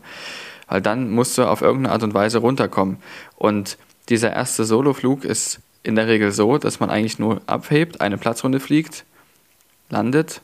[0.69, 2.99] Weil dann musst du auf irgendeine Art und Weise runterkommen.
[3.37, 3.77] Und
[4.09, 8.61] dieser erste Soloflug ist in der Regel so, dass man eigentlich nur abhebt, eine Platzrunde
[8.61, 9.05] fliegt,
[9.89, 10.41] landet,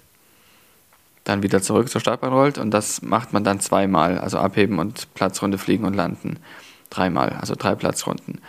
[1.25, 5.13] dann wieder zurück zur Startbahn rollt und das macht man dann zweimal, also abheben und
[5.15, 6.39] Platzrunde fliegen und landen.
[6.91, 8.41] Dreimal, also drei Platzrunden.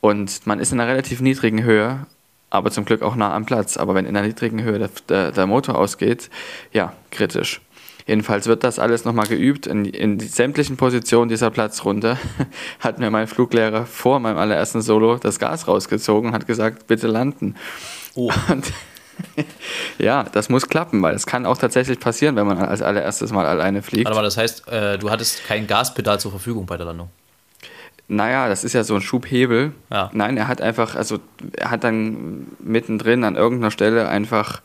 [0.00, 2.06] Und man ist in einer relativ niedrigen Höhe,
[2.50, 3.76] aber zum Glück auch nah am Platz.
[3.76, 6.30] Aber wenn in einer niedrigen Höhe der, der, der Motor ausgeht,
[6.72, 7.60] ja, kritisch.
[8.06, 9.66] Jedenfalls wird das alles nochmal geübt.
[9.66, 12.18] In, in sämtlichen Positionen dieser Platzrunde
[12.80, 17.08] hat mir mein Fluglehrer vor meinem allerersten Solo das Gas rausgezogen und hat gesagt, bitte
[17.08, 17.56] landen.
[18.14, 18.30] Oh.
[18.48, 18.72] Und
[19.98, 23.46] ja, das muss klappen, weil es kann auch tatsächlich passieren, wenn man als allererstes Mal
[23.46, 24.04] alleine fliegt.
[24.04, 27.08] Warte mal, das heißt, äh, du hattest kein Gaspedal zur Verfügung bei der Landung?
[28.08, 29.72] Naja, das ist ja so ein Schubhebel.
[29.90, 30.10] Ja.
[30.12, 31.18] Nein, er hat einfach, also
[31.56, 34.62] er hat dann mittendrin an irgendeiner Stelle einfach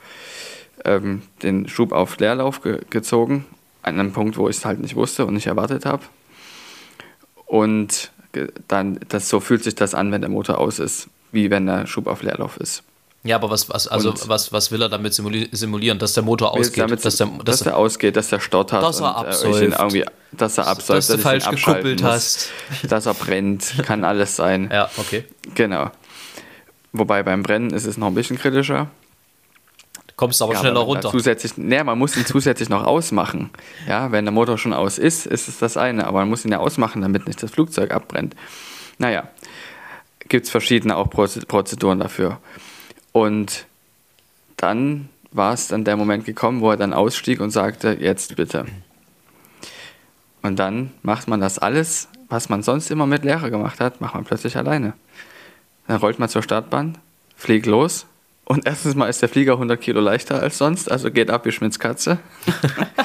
[0.86, 3.46] ähm, den Schub auf Leerlauf ge gezogen.
[3.82, 6.04] An einem Punkt, wo ich es halt nicht wusste und nicht erwartet habe.
[7.48, 8.12] Und
[8.68, 11.88] dann, das, so fühlt sich das an, wenn der Motor aus ist, wie wenn der
[11.88, 12.84] Schub auf Leerlauf ist.
[13.24, 16.00] Ja, aber was, was, also was, was will er damit simulieren?
[16.00, 16.84] Dass der Motor ausgeht?
[16.84, 18.82] Damit, dass, der, dass, dass der ausgeht, dass der stottert.
[18.82, 19.62] Dass er absäuft.
[19.62, 20.98] Irgendwie, dass er absäuft.
[20.98, 22.50] Dass, dass du falsch gekuppelt hast.
[22.82, 23.76] Dass er brennt.
[23.84, 24.70] Kann alles sein.
[24.72, 25.26] Ja, okay.
[25.54, 25.92] Genau.
[26.94, 28.90] Wobei beim Brennen ist es noch ein bisschen kritischer.
[30.08, 31.12] Du kommst aber ja, schneller runter.
[31.12, 33.52] Zusätzlich, nee, man muss ihn zusätzlich noch ausmachen.
[33.88, 36.08] Ja, wenn der Motor schon aus ist, ist es das eine.
[36.08, 38.36] Aber man muss ihn ja ausmachen, damit nicht das Flugzeug abbrennt.
[38.98, 39.30] Naja,
[40.28, 42.40] gibt es verschiedene auch Prozeduren dafür.
[43.12, 43.66] Und
[44.58, 48.66] dann war es dann der Moment gekommen, wo er dann ausstieg und sagte, jetzt bitte.
[50.42, 54.16] Und dann macht man das alles, was man sonst immer mit Lehrer gemacht hat, macht
[54.16, 54.94] man plötzlich alleine.
[55.88, 56.98] Dann rollt man zur Startbahn,
[57.36, 58.06] fliegt los
[58.46, 61.52] und erstens mal ist der Flieger 100 Kilo leichter als sonst, also geht ab wie
[61.52, 62.20] Schmitz Katze.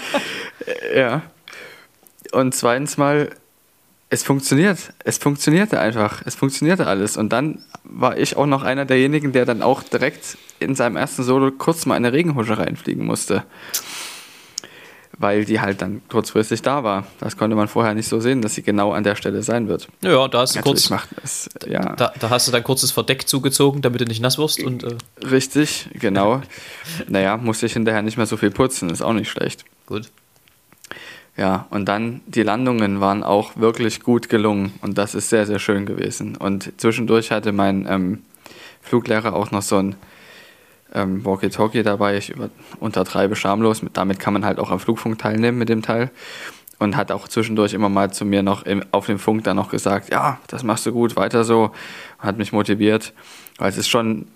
[0.94, 1.22] ja.
[2.32, 3.30] Und zweitens mal
[4.08, 4.78] es funktioniert.
[5.04, 6.22] Es funktionierte einfach.
[6.24, 7.16] Es funktionierte alles.
[7.16, 11.22] Und dann war ich auch noch einer derjenigen, der dann auch direkt in seinem ersten
[11.22, 13.44] Solo kurz mal eine Regenhusche reinfliegen musste.
[15.18, 17.06] weil die halt dann kurzfristig da war.
[17.20, 19.88] Das konnte man vorher nicht so sehen, dass sie genau an der Stelle sein wird.
[20.02, 21.94] Ja, da hast du Natürlich kurz, macht es, ja.
[21.96, 24.96] da, da hast du dein kurzes Verdeck zugezogen, damit du nicht nass wirst und äh,
[25.24, 26.42] Richtig, genau.
[27.08, 29.64] naja, musste ich hinterher nicht mehr so viel putzen, ist auch nicht schlecht.
[29.86, 30.10] gut.
[31.36, 35.58] Ja, und dann die Landungen waren auch wirklich gut gelungen und das ist sehr, sehr
[35.58, 36.36] schön gewesen.
[36.36, 38.22] Und zwischendurch hatte mein ähm,
[38.80, 39.96] Fluglehrer auch noch so ein
[40.94, 42.16] ähm, Walkie-Talkie dabei.
[42.16, 42.48] Ich über,
[42.80, 43.82] untertreibe schamlos.
[43.82, 46.10] Mit, damit kann man halt auch am Flugfunk teilnehmen mit dem Teil.
[46.78, 49.70] Und hat auch zwischendurch immer mal zu mir noch im, auf dem Funk dann noch
[49.70, 51.70] gesagt, ja, das machst du gut, weiter so.
[52.18, 53.14] Hat mich motiviert,
[53.58, 54.26] weil es ist schon,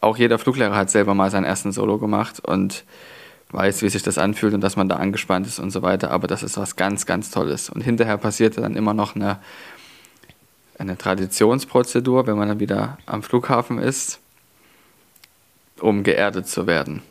[0.00, 2.84] auch jeder Fluglehrer hat selber mal seinen ersten Solo gemacht und
[3.50, 6.10] weiß, wie sich das anfühlt und dass man da angespannt ist und so weiter.
[6.10, 7.70] Aber das ist was ganz, ganz Tolles.
[7.70, 9.38] Und hinterher passierte dann immer noch eine,
[10.78, 14.18] eine Traditionsprozedur, wenn man dann wieder am Flughafen ist,
[15.80, 17.02] um geerdet zu werden.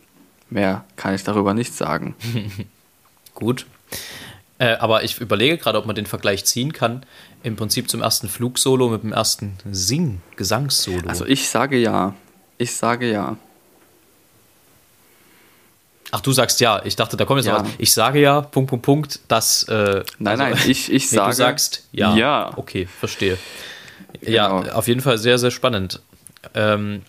[0.49, 2.15] Mehr kann ich darüber nicht sagen.
[3.33, 3.65] Gut.
[4.57, 7.05] Äh, aber ich überlege gerade, ob man den Vergleich ziehen kann.
[7.43, 11.07] Im Prinzip zum ersten Flugsolo mit dem ersten Sing-Gesangssolo.
[11.07, 12.15] Also ich sage ja.
[12.57, 13.37] Ich sage ja.
[16.11, 16.81] Ach, du sagst ja.
[16.85, 17.57] Ich dachte, da kommt jetzt Ja.
[17.59, 17.71] noch was.
[17.77, 19.63] Ich sage ja, Punkt, Punkt, Punkt, dass.
[19.63, 21.29] Äh, Nein, also- nein, ich, ich Nee, sage.
[21.31, 22.15] du sagst ja.
[22.15, 22.51] Ja.
[22.55, 23.37] Okay, verstehe.
[24.21, 24.73] Ja, Genau.
[24.73, 25.99] auf jeden Fall sehr, sehr spannend.
[26.53, 27.01] Ähm,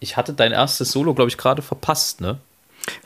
[0.00, 2.38] ich hatte dein erstes Solo, glaube ich, gerade verpasst, ne?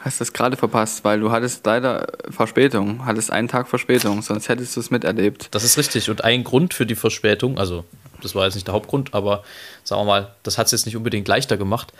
[0.00, 4.76] Hast das gerade verpasst, weil du hattest leider Verspätung, hattest einen Tag Verspätung, sonst hättest
[4.76, 5.48] du es miterlebt.
[5.52, 6.10] Das ist richtig.
[6.10, 7.84] Und ein Grund für die Verspätung, also
[8.20, 9.42] das war jetzt nicht der Hauptgrund, aber
[9.84, 11.94] sagen wir mal, das hat es jetzt nicht unbedingt leichter gemacht,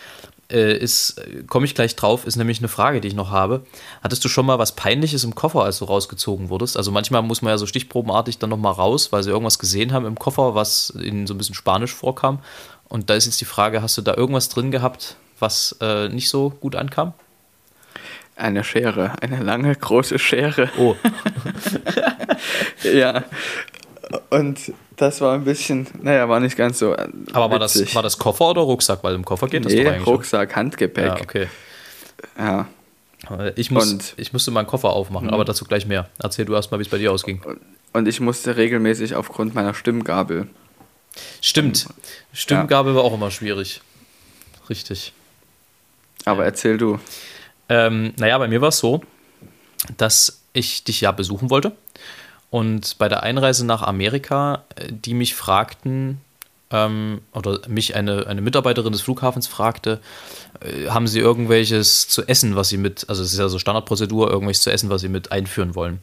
[0.51, 3.65] äh, ist, komme ich gleich drauf, ist nämlich eine Frage, die ich noch habe.
[4.03, 6.77] Hattest du schon mal was Peinliches im Koffer, als du rausgezogen wurdest?
[6.77, 10.07] Also manchmal muss man ja so stichprobenartig dann nochmal raus, weil sie irgendwas gesehen haben
[10.07, 12.41] im Koffer, was ihnen so ein bisschen Spanisch vorkam.
[12.89, 16.29] Und da ist jetzt die Frage, hast du da irgendwas drin gehabt, was äh, nicht
[16.29, 17.15] so gut ankam?
[18.37, 20.71] Eine Schere, eine lange, große Schere.
[20.79, 20.97] Oh,
[22.83, 23.25] Ja.
[24.31, 26.95] Und das war ein bisschen, naja, war nicht ganz so.
[26.95, 29.05] äh, aber war das, war das Koffer oder Rucksack?
[29.05, 30.07] Weil im Koffer geht das nee, doch eigentlich.
[30.07, 31.07] Rucksack, Handgepäck.
[31.07, 31.49] Ja, okay.
[32.39, 32.69] Ja.
[33.55, 36.09] Ich, muss, Und- ich musste meinen Koffer aufmachen, aber dazu gleich mehr.
[36.19, 37.43] Erzähl du erst mal, wie es bei dir ausging.
[37.93, 40.49] Und ich musste regelmäßig aufgrund meiner Stimmgabel.
[41.41, 41.87] Stimmt.
[42.33, 43.83] Stimmgabel war auch immer schwierig.
[44.69, 45.13] Richtig.
[46.25, 46.99] Aber erzähl du.
[47.69, 49.03] Ähm, naja, bei mir war es so,
[49.97, 51.73] dass ich dich ja besuchen wollte.
[52.51, 56.21] Und bei der Einreise nach Amerika, äh, die mich fragten,
[56.71, 60.01] ähm, oder mich eine, eine Mitarbeiterin des Flughafens fragte,
[60.61, 64.31] äh, haben sie irgendwelches zu essen, was sie mit, also es ist ja so Standardprozedur,
[64.31, 66.01] irgendwelches zu essen, was sie mit einführen wollen.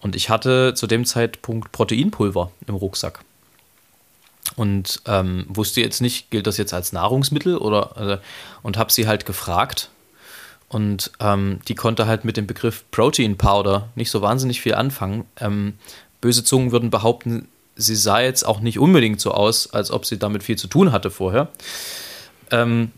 [0.00, 3.20] Und ich hatte zu dem Zeitpunkt Proteinpulver im Rucksack.
[4.56, 8.26] Und ähm, wusste jetzt nicht, gilt das jetzt als Nahrungsmittel oder äh,
[8.62, 9.90] und habe sie halt gefragt.
[10.70, 15.24] Und ähm, die konnte halt mit dem Begriff Protein Powder nicht so wahnsinnig viel anfangen.
[15.40, 15.74] Ähm,
[16.20, 20.18] böse Zungen würden behaupten, sie sah jetzt auch nicht unbedingt so aus, als ob sie
[20.18, 21.48] damit viel zu tun hatte vorher.
[22.52, 22.92] Ähm,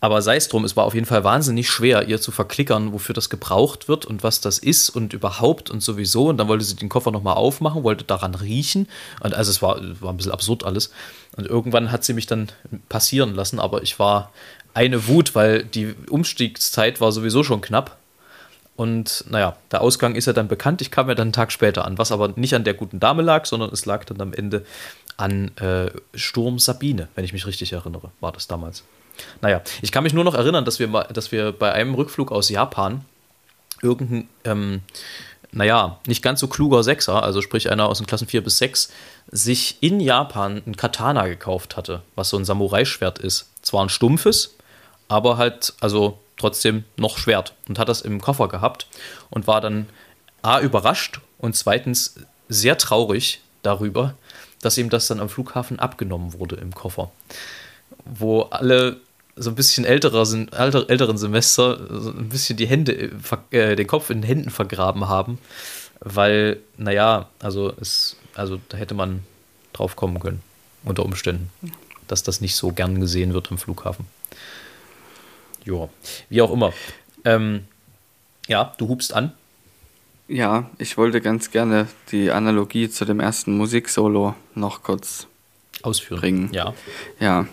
[0.00, 3.14] aber sei es drum, es war auf jeden Fall wahnsinnig schwer, ihr zu verklickern, wofür
[3.14, 6.28] das gebraucht wird und was das ist und überhaupt und sowieso.
[6.28, 8.88] Und dann wollte sie den Koffer nochmal aufmachen, wollte daran riechen.
[9.20, 10.90] Und also es war, war ein bisschen absurd alles.
[11.36, 12.50] Und irgendwann hat sie mich dann
[12.88, 14.32] passieren lassen, aber ich war
[14.74, 17.98] eine Wut, weil die Umstiegszeit war sowieso schon knapp.
[18.74, 20.80] Und naja, der Ausgang ist ja dann bekannt.
[20.80, 23.22] Ich kam ja dann einen Tag später an, was aber nicht an der guten Dame
[23.22, 24.64] lag, sondern es lag dann am Ende
[25.16, 28.82] an äh, Sturm Sabine, wenn ich mich richtig erinnere, war das damals.
[29.40, 32.48] Naja, ich kann mich nur noch erinnern, dass wir, dass wir bei einem Rückflug aus
[32.48, 33.04] Japan
[33.82, 34.80] irgendein, ähm,
[35.52, 38.90] naja, nicht ganz so kluger Sechser, also sprich einer aus den Klassen 4 bis 6,
[39.30, 43.50] sich in Japan ein Katana gekauft hatte, was so ein Samurai-Schwert ist.
[43.60, 44.54] Zwar ein stumpfes,
[45.08, 48.86] aber halt, also trotzdem noch Schwert und hat das im Koffer gehabt
[49.30, 49.88] und war dann
[50.42, 52.16] A, überrascht und zweitens
[52.48, 54.14] sehr traurig darüber,
[54.60, 57.10] dass ihm das dann am Flughafen abgenommen wurde im Koffer
[58.04, 58.98] wo alle
[59.36, 63.76] so ein bisschen älterer sind, älter, älteren Semester so ein bisschen die Hände, äh, äh,
[63.76, 65.38] den Kopf in den Händen vergraben haben,
[66.00, 69.22] weil, naja, also es, also da hätte man
[69.72, 70.42] drauf kommen können,
[70.84, 71.50] unter Umständen,
[72.08, 74.06] dass das nicht so gern gesehen wird am Flughafen.
[75.64, 75.88] Ja,
[76.28, 76.72] wie auch immer.
[77.24, 77.64] Ähm,
[78.48, 79.32] ja, du hubst an.
[80.28, 85.26] Ja, ich wollte ganz gerne die Analogie zu dem ersten Musiksolo noch kurz
[85.82, 86.20] Ausführen.
[86.20, 86.50] Bringen.
[86.52, 86.74] Ja.
[87.18, 87.46] Ja,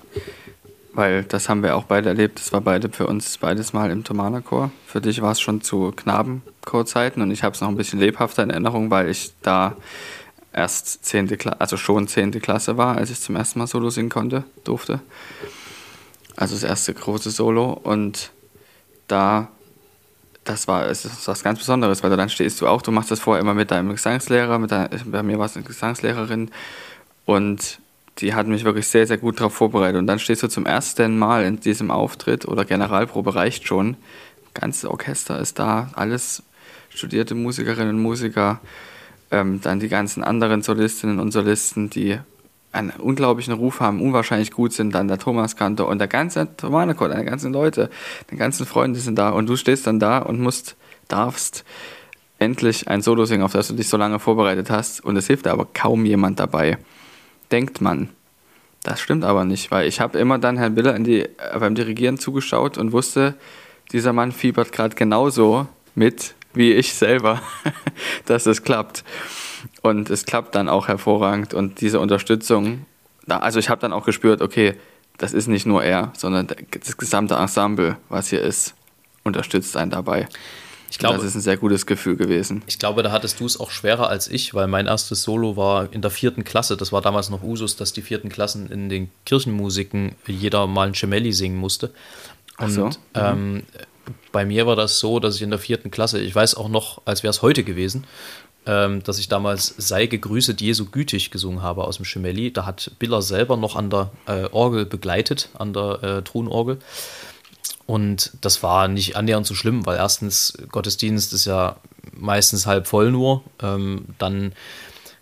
[0.93, 2.39] weil das haben wir auch beide erlebt.
[2.39, 4.71] Das war beide für uns beides mal im Thomanerchor.
[4.85, 8.43] Für dich war es schon zu Knabenchorzeiten und ich habe es noch ein bisschen lebhafter
[8.43, 9.75] in Erinnerung, weil ich da
[10.53, 14.09] erst zehnte Klasse, also schon zehnte Klasse war, als ich zum ersten Mal Solo singen
[14.09, 14.99] konnte, durfte.
[16.39, 18.31] Also das erste große Solo und
[19.07, 19.49] da
[20.45, 23.19] das war es ist was ganz Besonderes, weil dann stehst du auch, du machst das
[23.19, 26.49] vorher immer mit deinem Gesangslehrer, mit deiner, bei mir war es eine Gesangslehrerin
[27.25, 27.79] und
[28.19, 29.99] die hat mich wirklich sehr, sehr gut darauf vorbereitet.
[29.99, 33.97] Und dann stehst du zum ersten Mal in diesem Auftritt oder Generalprobe reicht schon.
[34.53, 36.43] Ganze Orchester ist da, alles
[36.89, 38.61] studierte Musikerinnen und Musiker,
[39.29, 42.17] ähm, dann die ganzen anderen Solistinnen und Solisten, die
[42.71, 47.09] einen unglaublichen Ruf haben, unwahrscheinlich gut sind, dann der Thomas Kantor und der ganze Thomanekor,
[47.09, 47.89] deine ganzen Leute,
[48.27, 50.75] deine ganzen Freunde sind da und du stehst dann da und musst,
[51.07, 51.63] darfst
[52.37, 55.47] endlich ein Solo singen, auf das du dich so lange vorbereitet hast und es hilft
[55.47, 56.77] aber kaum jemand dabei.
[57.51, 58.09] Denkt man.
[58.83, 61.27] Das stimmt aber nicht, weil ich habe immer dann Herrn Biller die,
[61.59, 63.35] beim Dirigieren zugeschaut und wusste,
[63.91, 67.41] dieser Mann fiebert gerade genauso mit wie ich selber,
[68.25, 69.03] dass es klappt.
[69.81, 71.53] Und es klappt dann auch hervorragend.
[71.53, 72.85] Und diese Unterstützung,
[73.27, 74.75] also ich habe dann auch gespürt, okay,
[75.17, 78.73] das ist nicht nur er, sondern das gesamte Ensemble, was hier ist,
[79.23, 80.27] unterstützt einen dabei.
[80.91, 82.63] Ich glaube, das ist ein sehr gutes Gefühl gewesen.
[82.65, 85.93] Ich glaube, da hattest du es auch schwerer als ich, weil mein erstes Solo war
[85.93, 86.77] in der vierten Klasse.
[86.77, 90.93] Das war damals noch Usus, dass die vierten Klassen in den Kirchenmusiken jeder mal ein
[90.93, 91.93] Gemelli singen musste.
[92.57, 92.85] Und so.
[92.85, 92.93] mhm.
[93.13, 93.63] ähm,
[94.31, 97.01] bei mir war das so, dass ich in der vierten Klasse, ich weiß auch noch,
[97.05, 98.05] als wäre es heute gewesen,
[98.65, 102.51] ähm, dass ich damals Sei gegrüßet Jesu gütig gesungen habe aus dem Schemelli.
[102.51, 106.79] Da hat Biller selber noch an der äh, Orgel begleitet, an der äh, Thronorgel.
[107.85, 111.77] Und das war nicht annähernd so schlimm, weil erstens Gottesdienst ist ja
[112.13, 113.43] meistens halb voll nur.
[113.61, 114.53] Ähm, dann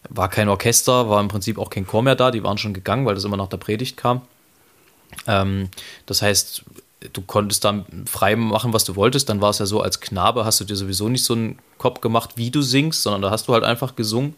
[0.10, 3.06] war kein Orchester, war im Prinzip auch kein Chor mehr da, die waren schon gegangen,
[3.06, 4.22] weil das immer nach der Predigt kam.
[5.28, 5.70] Ähm,
[6.06, 6.64] das heißt,
[7.14, 9.30] du konntest dann frei machen, was du wolltest.
[9.30, 12.02] Dann war es ja so, als Knabe hast du dir sowieso nicht so einen Kopf
[12.02, 14.36] gemacht, wie du singst, sondern da hast du halt einfach gesungen.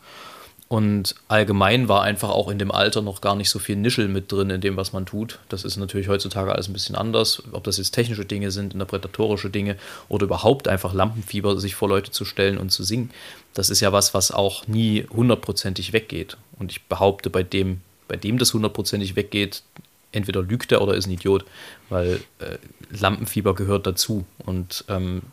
[0.70, 4.32] Und allgemein war einfach auch in dem Alter noch gar nicht so viel Nischel mit
[4.32, 5.40] drin in dem, was man tut.
[5.50, 7.42] Das ist natürlich heutzutage alles ein bisschen anders.
[7.54, 9.78] Ob das jetzt technische Dinge sind, interpretatorische Dinge
[10.10, 13.10] oder überhaupt einfach Lampenfieber, sich vor Leute zu stellen und zu singen.
[13.56, 16.38] Das ist ja was, was auch nie hundertprozentig weggeht.
[16.60, 19.64] Und ich behaupte, bei dem, bei dem das hundertprozentig weggeht,
[20.12, 21.46] entweder lügt er oder ist ein Idiot,
[21.90, 22.60] weil äh,
[22.92, 24.24] Lampenfieber gehört dazu.
[24.46, 25.24] Und ähm,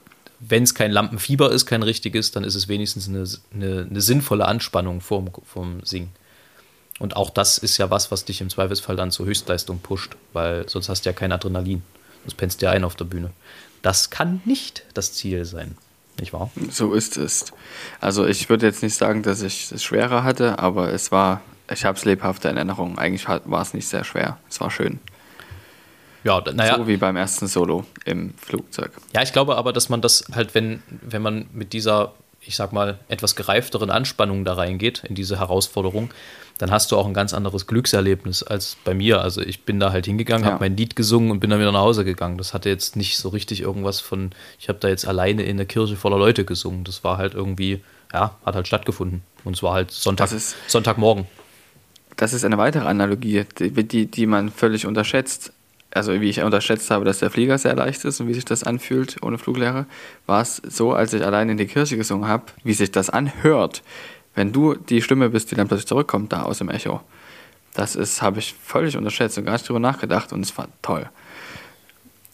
[0.40, 4.46] wenn es kein Lampenfieber ist, kein richtiges, dann ist es wenigstens eine, eine, eine, sinnvolle
[4.46, 6.10] Anspannung vom, vom Singen.
[6.98, 10.68] Und auch das ist ja was, was dich im Zweifelsfall dann zur Höchstleistung pusht, weil
[10.68, 11.82] sonst hast du ja kein Adrenalin.
[12.22, 13.30] Sonst pennst du ja ein auf der Bühne.
[13.82, 15.76] Das kann nicht das Ziel sein,
[16.18, 16.50] nicht wahr?
[16.70, 17.52] So ist es.
[18.00, 21.84] Also ich würde jetzt nicht sagen, dass ich es schwerer hatte, aber es war ich
[21.84, 22.98] habe es lebhafte in Erinnerung.
[22.98, 24.38] Eigentlich war es nicht sehr schwer.
[24.48, 25.00] Es war schön.
[26.26, 26.76] Ja, naja.
[26.76, 28.90] So wie beim ersten Solo im Flugzeug.
[29.14, 32.72] Ja, ich glaube aber, dass man das halt, wenn, wenn man mit dieser, ich sag
[32.72, 36.10] mal, etwas gereifteren Anspannung da reingeht, in diese Herausforderung,
[36.58, 39.20] dann hast du auch ein ganz anderes Glückserlebnis als bei mir.
[39.20, 40.54] Also ich bin da halt hingegangen, ja.
[40.54, 42.38] habe mein Lied gesungen und bin dann wieder nach Hause gegangen.
[42.38, 45.66] Das hatte jetzt nicht so richtig irgendwas von, ich habe da jetzt alleine in der
[45.66, 46.82] Kirche voller Leute gesungen.
[46.82, 49.22] Das war halt irgendwie, ja, hat halt stattgefunden.
[49.44, 50.30] Und es war halt Sonntag,
[50.66, 51.26] Sonntagmorgen
[52.16, 55.52] das ist eine weitere Analogie, die, die, die man völlig unterschätzt.
[55.96, 58.64] Also wie ich unterschätzt habe, dass der Flieger sehr leicht ist und wie sich das
[58.64, 59.86] anfühlt ohne Fluglehrer,
[60.26, 63.82] war es so, als ich allein in die Kirche gesungen habe, wie sich das anhört,
[64.34, 67.00] wenn du die Stimme bist, die dann plötzlich zurückkommt da aus dem Echo.
[67.74, 71.08] Das ist, habe ich völlig unterschätzt und gar nicht drüber nachgedacht und es war toll.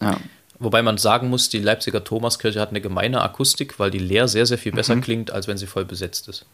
[0.01, 0.17] Ja.
[0.59, 4.47] Wobei man sagen muss, die Leipziger Thomaskirche hat eine gemeine Akustik, weil die leer sehr,
[4.47, 5.01] sehr viel besser mhm.
[5.01, 6.47] klingt, als wenn sie voll besetzt ist.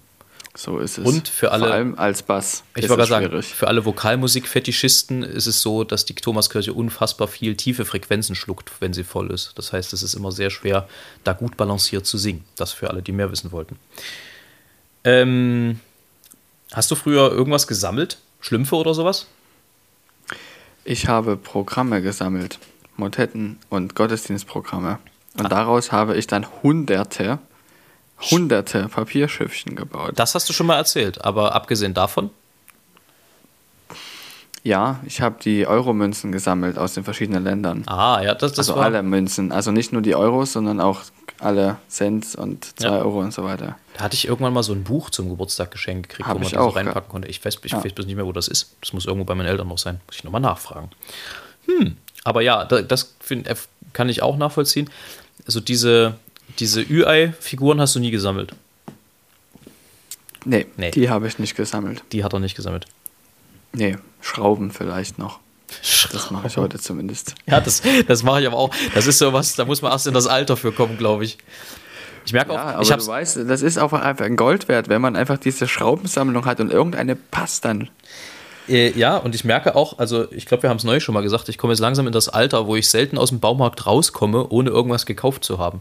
[0.58, 1.06] So ist es.
[1.06, 1.66] Und für alle.
[1.66, 2.64] Vor allem als Bass.
[2.74, 7.54] Ich wollte gerade sagen, für alle Vokalmusik-Fetischisten ist es so, dass die Thomaskirche unfassbar viel
[7.54, 9.52] tiefe Frequenzen schluckt, wenn sie voll ist.
[9.54, 10.88] Das heißt, es ist immer sehr schwer,
[11.22, 12.44] da gut balanciert zu singen.
[12.56, 13.78] Das für alle, die mehr wissen wollten.
[15.04, 15.78] Ähm,
[16.72, 18.18] hast du früher irgendwas gesammelt?
[18.40, 19.28] Schlümpfe oder sowas?
[20.84, 22.58] Ich habe Programme gesammelt.
[22.96, 24.98] Motetten und Gottesdienstprogramme.
[25.38, 25.50] Und Ach.
[25.50, 27.38] daraus habe ich dann hunderte
[28.20, 30.12] hunderte Papierschiffchen gebaut.
[30.16, 32.30] Das hast du schon mal erzählt, aber abgesehen davon?
[34.64, 37.84] Ja, ich habe die Euromünzen gesammelt aus den verschiedenen Ländern.
[37.86, 41.02] Ah, ja, das, das Also war alle Münzen, also nicht nur die Euros, sondern auch
[41.40, 42.98] alle Cent und 2 ja.
[42.98, 43.76] Euro und so weiter.
[43.96, 46.50] Da hatte ich irgendwann mal so ein Buch zum Geburtstag geschenkt gekriegt, hab wo man
[46.50, 47.28] das so reinpacken konnte.
[47.28, 47.82] Ich weiß, ich ja.
[47.82, 48.76] weiß bis nicht mehr, wo das ist.
[48.80, 50.00] Das muss irgendwo bei meinen Eltern noch sein.
[50.06, 50.90] Muss ich nochmal nachfragen.
[51.66, 53.48] Hm, aber ja, das find,
[53.92, 54.90] kann ich auch nachvollziehen.
[55.46, 56.16] Also diese,
[56.58, 58.54] diese Ü-Ei-Figuren hast du nie gesammelt?
[60.44, 60.90] Nee, nee.
[60.90, 62.02] die habe ich nicht gesammelt.
[62.12, 62.86] Die hat er nicht gesammelt.
[63.72, 65.40] Nee, Schrauben vielleicht noch.
[65.82, 66.14] Schrauben.
[66.14, 67.34] Das mache ich heute zumindest.
[67.46, 68.74] Ja, das, das mache ich aber auch.
[68.94, 71.38] Das ist sowas, da muss man erst in das Alter für kommen, glaube ich.
[72.24, 74.88] Ich merke ja, auch, aber ich du weißt, das ist auch einfach ein Gold wert,
[74.88, 77.88] wenn man einfach diese Schraubensammlung hat und irgendeine passt dann.
[78.68, 81.22] Äh, ja, und ich merke auch, also ich glaube, wir haben es neu schon mal
[81.22, 84.48] gesagt, ich komme jetzt langsam in das Alter, wo ich selten aus dem Baumarkt rauskomme,
[84.48, 85.80] ohne irgendwas gekauft zu haben.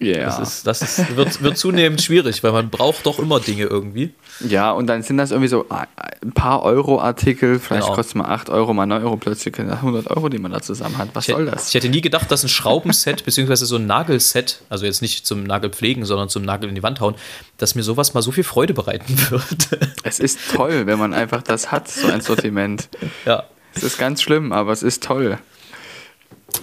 [0.00, 0.26] Ja.
[0.26, 4.14] Das, ist, das ist, wird, wird zunehmend schwierig, weil man braucht doch immer Dinge irgendwie.
[4.40, 7.94] Ja, und dann sind das irgendwie so ein paar Euro-Artikel, vielleicht Genau.
[7.96, 10.60] kostet mal 8 Euro, mal 9 Euro, plötzlich sind das 100 Euro, die man da
[10.62, 11.08] zusammen hat.
[11.14, 11.68] Was Ich soll das?
[11.68, 15.42] Ich hätte nie gedacht, dass ein Schraubenset beziehungsweise so ein Nagelset, also jetzt nicht zum
[15.42, 17.16] Nagelpflegen, sondern zum Nagel in die Wand hauen,
[17.56, 19.68] dass mir sowas mal so viel Freude bereiten wird.
[20.04, 22.88] Es ist toll, wenn man einfach das hat, so ein Sortiment.
[23.26, 23.42] ja.
[23.74, 25.38] Es ist ganz schlimm, aber es ist toll.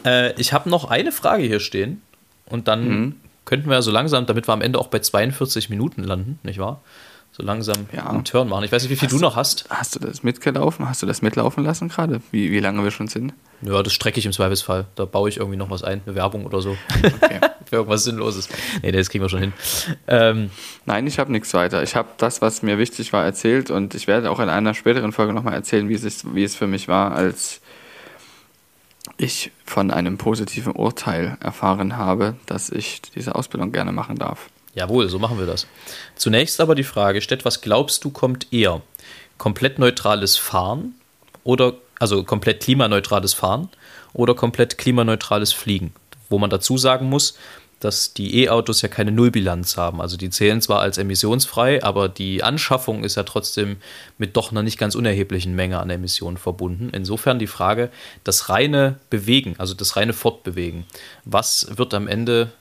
[0.03, 2.01] Äh, ich habe noch eine Frage hier stehen
[2.49, 3.15] und dann Mhm.
[3.45, 6.59] könnten wir ja so langsam, damit wir am Ende auch bei 42 Minuten landen, nicht
[6.59, 6.81] wahr?
[7.31, 8.09] So langsam Ja.
[8.11, 8.63] einen Turn machen.
[8.63, 9.65] Ich weiß nicht, wie viel du noch hast.
[9.69, 10.87] Hast du das mitgelaufen?
[10.87, 12.21] Hast du das mitlaufen lassen gerade?
[12.31, 13.33] Wie, wie lange wir schon sind?
[13.61, 14.85] Ja, das strecke ich im Zweifelsfall.
[14.95, 16.77] Da baue ich irgendwie noch was ein, eine Werbung oder so.
[17.03, 17.41] Okay.
[17.65, 18.47] Für irgendwas Sinnloses.
[18.83, 19.53] Nee, das kriegen wir schon hin.
[20.07, 20.49] Ähm,
[20.85, 21.83] Nein, ich habe nichts weiter.
[21.83, 25.11] Ich habe das, was mir wichtig war, erzählt und ich werde auch in einer späteren
[25.11, 27.59] Folge nochmal erzählen, wie es, ist, wie es für mich war, als
[29.17, 34.49] ich von einem positiven Urteil erfahren habe, dass ich diese Ausbildung gerne machen darf.
[34.73, 35.67] Jawohl, so machen wir das.
[36.15, 38.81] Zunächst aber die Frage, Stett, was glaubst du, kommt eher?
[39.37, 40.95] Komplett neutrales Fahren
[41.43, 43.69] oder, also komplett klimaneutrales Fahren
[44.13, 45.93] oder komplett klimaneutrales Fliegen?
[46.29, 47.37] Wo man dazu sagen muss,
[47.79, 50.01] dass die E-Autos ja keine Nullbilanz haben.
[50.01, 53.77] Also die zählen zwar als emissionsfrei, aber die Anschaffung ist ja trotzdem
[54.17, 56.89] mit doch einer nicht ganz unerheblichen Menge an Emissionen verbunden.
[56.93, 57.89] Insofern die Frage,
[58.23, 60.85] das reine Bewegen, also das reine Fortbewegen,
[61.25, 62.51] was wird am Ende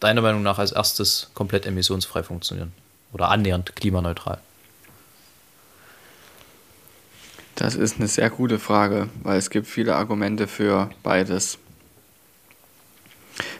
[0.00, 2.72] deiner Meinung nach als erstes komplett emissionsfrei funktionieren?
[3.12, 4.40] Oder annähernd klimaneutral?
[7.54, 11.58] Das ist eine sehr gute Frage, weil es gibt viele Argumente für beides.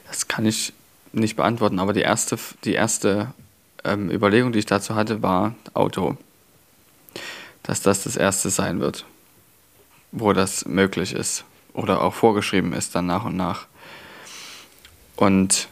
[0.08, 0.72] Das kann ich
[1.14, 3.32] nicht beantworten, aber die erste, die erste
[3.84, 6.16] ähm, Überlegung, die ich dazu hatte, war Auto.
[7.62, 9.04] Dass das das erste sein wird,
[10.12, 13.66] wo das möglich ist oder auch vorgeschrieben ist dann nach und nach.
[15.16, 15.68] Und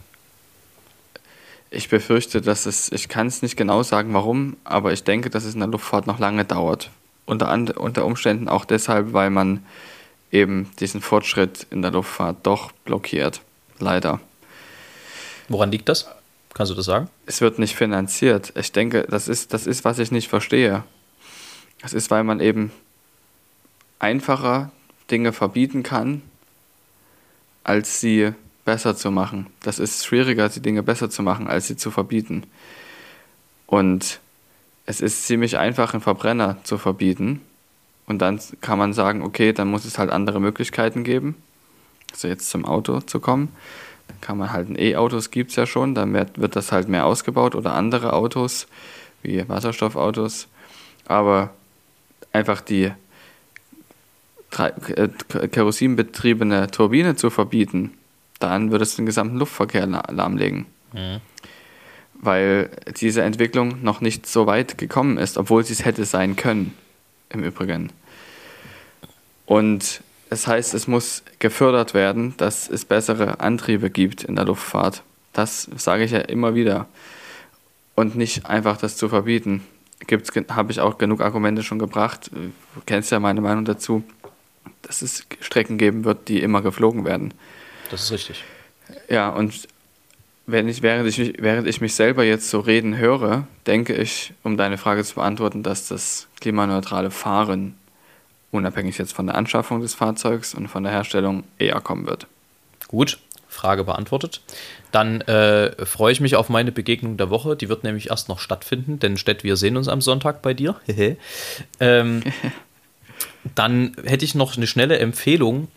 [1.70, 5.44] ich befürchte, dass es, ich kann es nicht genau sagen, warum, aber ich denke, dass
[5.44, 6.90] es in der Luftfahrt noch lange dauert.
[7.24, 9.64] Unter, unter Umständen auch deshalb, weil man
[10.30, 13.40] eben diesen Fortschritt in der Luftfahrt doch blockiert.
[13.78, 14.20] Leider.
[15.48, 16.08] Woran liegt das?
[16.54, 17.08] Kannst du das sagen?
[17.26, 18.52] Es wird nicht finanziert.
[18.56, 20.84] Ich denke, das ist, das ist, was ich nicht verstehe.
[21.80, 22.70] Das ist, weil man eben
[23.98, 24.70] einfacher
[25.10, 26.22] Dinge verbieten kann,
[27.64, 28.32] als sie
[28.64, 29.46] besser zu machen.
[29.62, 32.44] Das ist schwieriger, die Dinge besser zu machen, als sie zu verbieten.
[33.66, 34.20] Und
[34.86, 37.40] es ist ziemlich einfach, einen Verbrenner zu verbieten.
[38.06, 41.36] Und dann kann man sagen, okay, dann muss es halt andere Möglichkeiten geben.
[42.12, 43.48] Also jetzt zum Auto zu kommen.
[44.20, 47.54] Kann man halt E-Autos gibt es ja schon, dann wird, wird das halt mehr ausgebaut
[47.54, 48.66] oder andere Autos
[49.22, 50.46] wie Wasserstoffautos.
[51.06, 51.50] Aber
[52.32, 52.92] einfach die
[54.58, 55.08] äh,
[55.48, 57.92] kerosinbetriebene Turbine zu verbieten,
[58.38, 60.66] dann würde es den gesamten Luftverkehr la- lahmlegen.
[62.14, 66.74] Weil diese Entwicklung noch nicht so weit gekommen ist, obwohl sie es hätte sein können,
[67.30, 67.90] im Übrigen.
[69.46, 70.02] Und
[70.32, 75.02] das heißt, es muss gefördert werden, dass es bessere Antriebe gibt in der Luftfahrt.
[75.34, 76.86] Das sage ich ja immer wieder.
[77.96, 79.62] Und nicht einfach das zu verbieten.
[80.48, 82.30] Habe ich auch genug Argumente schon gebracht.
[82.32, 84.04] Du kennst ja meine Meinung dazu,
[84.80, 87.34] dass es Strecken geben wird, die immer geflogen werden.
[87.90, 88.42] Das ist richtig.
[89.10, 89.68] Ja, und
[90.46, 94.56] wenn ich, während, ich, während ich mich selber jetzt so reden höre, denke ich, um
[94.56, 97.74] deine Frage zu beantworten, dass das klimaneutrale Fahren,
[98.52, 102.28] unabhängig jetzt von der Anschaffung des Fahrzeugs und von der Herstellung, eher kommen wird.
[102.86, 104.40] Gut, Frage beantwortet.
[104.92, 107.56] Dann äh, freue ich mich auf meine Begegnung der Woche.
[107.56, 110.76] Die wird nämlich erst noch stattfinden, denn Stett, wir sehen uns am Sonntag bei dir.
[111.80, 112.22] ähm,
[113.54, 115.68] dann hätte ich noch eine schnelle Empfehlung.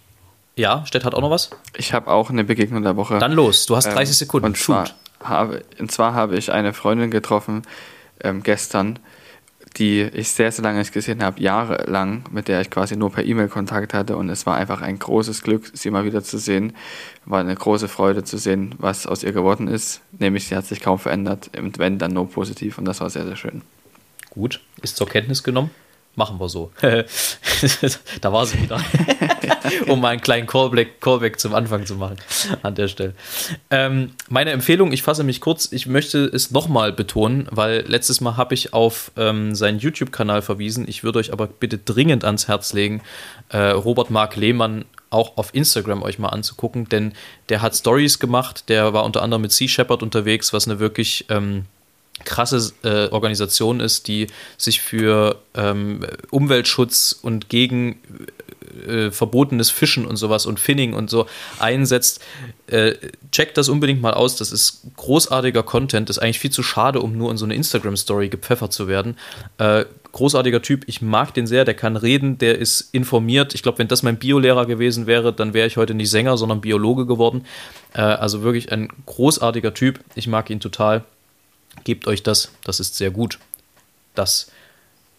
[0.58, 1.50] Ja, Stett hat auch noch was?
[1.78, 3.20] Ich habe auch eine Begegnung der Woche.
[3.20, 4.46] Dann los, du hast 30 Ähm, Sekunden.
[4.48, 4.90] Und zwar,
[5.22, 7.64] habe, und zwar habe ich eine Freundin getroffen
[8.22, 9.00] ähm, gestern,
[9.78, 13.26] die ich sehr, sehr lange nicht gesehen habe, jahrelang, mit der ich quasi nur per
[13.26, 14.16] E-Mail Kontakt hatte.
[14.16, 16.74] Und es war einfach ein großes Glück, sie mal wieder zu sehen.
[17.26, 20.02] War eine große Freude zu sehen, was aus ihr geworden ist.
[20.18, 21.52] Nämlich, sie hat sich kaum verändert.
[21.58, 22.78] Und wenn, dann nur positiv.
[22.78, 23.62] Und das war sehr, sehr schön.
[24.30, 25.72] Gut, ist zur Kenntnis genommen.
[26.16, 26.72] Machen wir so.
[28.22, 28.80] da war sie wieder.
[29.88, 32.18] um mal einen kleinen Callback, Callback zum Anfang zu machen
[32.62, 33.14] an der Stelle.
[33.70, 38.38] Ähm, meine Empfehlung, ich fasse mich kurz, ich möchte es nochmal betonen, weil letztes Mal
[38.38, 40.88] habe ich auf ähm, seinen YouTube-Kanal verwiesen.
[40.88, 43.02] Ich würde euch aber bitte dringend ans Herz legen,
[43.50, 47.14] äh, Robert Mark Lehmann auch auf Instagram euch mal anzugucken, denn
[47.50, 51.26] der hat Stories gemacht, der war unter anderem mit Sea Shepherd unterwegs, was eine wirklich
[51.30, 51.66] ähm,
[52.24, 58.00] krasse äh, Organisation ist, die sich für ähm, Umweltschutz und gegen
[58.88, 61.28] äh, verbotenes Fischen und sowas und Finning und so
[61.60, 62.22] einsetzt.
[62.68, 62.96] Äh,
[63.32, 64.36] checkt das unbedingt mal aus.
[64.36, 66.10] Das ist großartiger Content.
[66.10, 69.18] Das ist eigentlich viel zu schade, um nur in so eine Instagram-Story gepfeffert zu werden.
[69.58, 70.84] Äh, großartiger Typ.
[70.88, 71.66] Ich mag den sehr.
[71.66, 72.38] Der kann reden.
[72.38, 73.54] Der ist informiert.
[73.54, 76.62] Ich glaube, wenn das mein Biolehrer gewesen wäre, dann wäre ich heute nicht Sänger, sondern
[76.62, 77.46] Biologe geworden.
[77.94, 80.00] Äh, also wirklich ein großartiger Typ.
[80.16, 81.04] Ich mag ihn total.
[81.84, 82.52] Gebt euch das.
[82.64, 83.40] Das ist sehr gut.
[84.16, 84.52] Das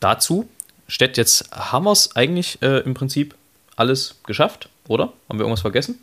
[0.00, 0.48] dazu.
[0.88, 3.34] Stett, jetzt haben wir es eigentlich äh, im Prinzip
[3.74, 5.12] alles geschafft, oder?
[5.28, 5.98] Haben wir irgendwas vergessen?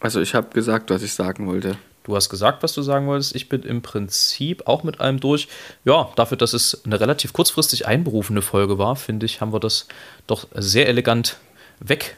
[0.00, 1.76] Also ich habe gesagt, was ich sagen wollte.
[2.04, 3.34] Du hast gesagt, was du sagen wolltest.
[3.34, 5.48] Ich bin im Prinzip auch mit allem durch.
[5.84, 9.88] Ja, dafür, dass es eine relativ kurzfristig einberufene Folge war, finde ich, haben wir das
[10.28, 11.38] doch sehr elegant
[11.80, 12.16] weg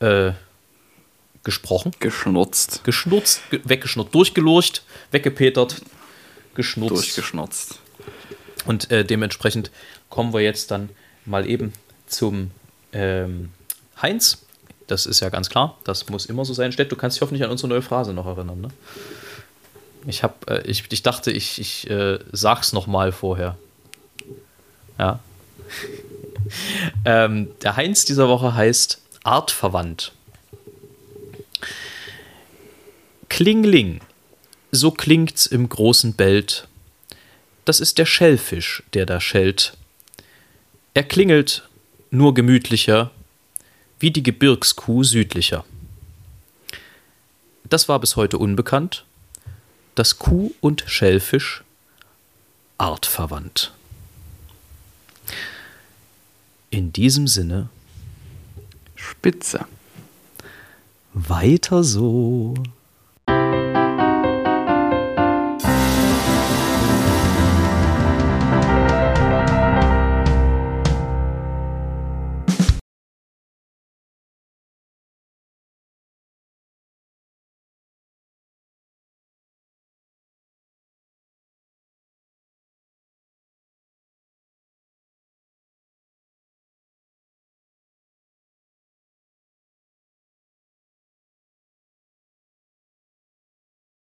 [0.00, 0.32] äh.
[1.44, 2.84] Geschnurzt.
[2.84, 5.80] Geschnurzt, ge weggeschnurrt, durchgelurcht, weggepetert,
[6.58, 6.96] geschnurzt.
[6.96, 7.78] Durchgeschnurzt.
[8.66, 9.70] Und äh, dementsprechend
[10.10, 10.90] kommen wir jetzt dann
[11.24, 11.72] mal eben
[12.08, 12.50] zum
[12.92, 13.50] ähm,
[14.02, 14.44] Heinz.
[14.88, 15.78] Das ist ja ganz klar.
[15.84, 16.72] Das muss immer so sein.
[16.72, 18.60] Stett, du kannst dich hoffentlich an unsere neue Phrase noch erinnern.
[18.60, 18.68] Ne?
[20.08, 23.56] Ich, hab, äh, ich, ich dachte, ich, ich äh, sag's noch mal vorher.
[24.98, 25.20] Ja.
[27.04, 30.10] ähm, der Heinz dieser Woche heißt Artverwandt.
[33.28, 34.00] Klingling.
[34.70, 36.68] So klingt's im großen Belt.
[37.64, 39.76] Das ist der Schellfisch, der da schellt.
[40.94, 41.68] Er klingelt
[42.10, 43.10] nur gemütlicher,
[43.98, 45.64] wie die Gebirgskuh südlicher.
[47.64, 49.04] Das war bis heute unbekannt,
[49.94, 51.62] dass Kuh und Schellfisch
[52.78, 53.72] artverwandt.
[56.70, 57.68] In diesem Sinne
[58.94, 59.66] Spitze.
[61.14, 62.54] weiter so.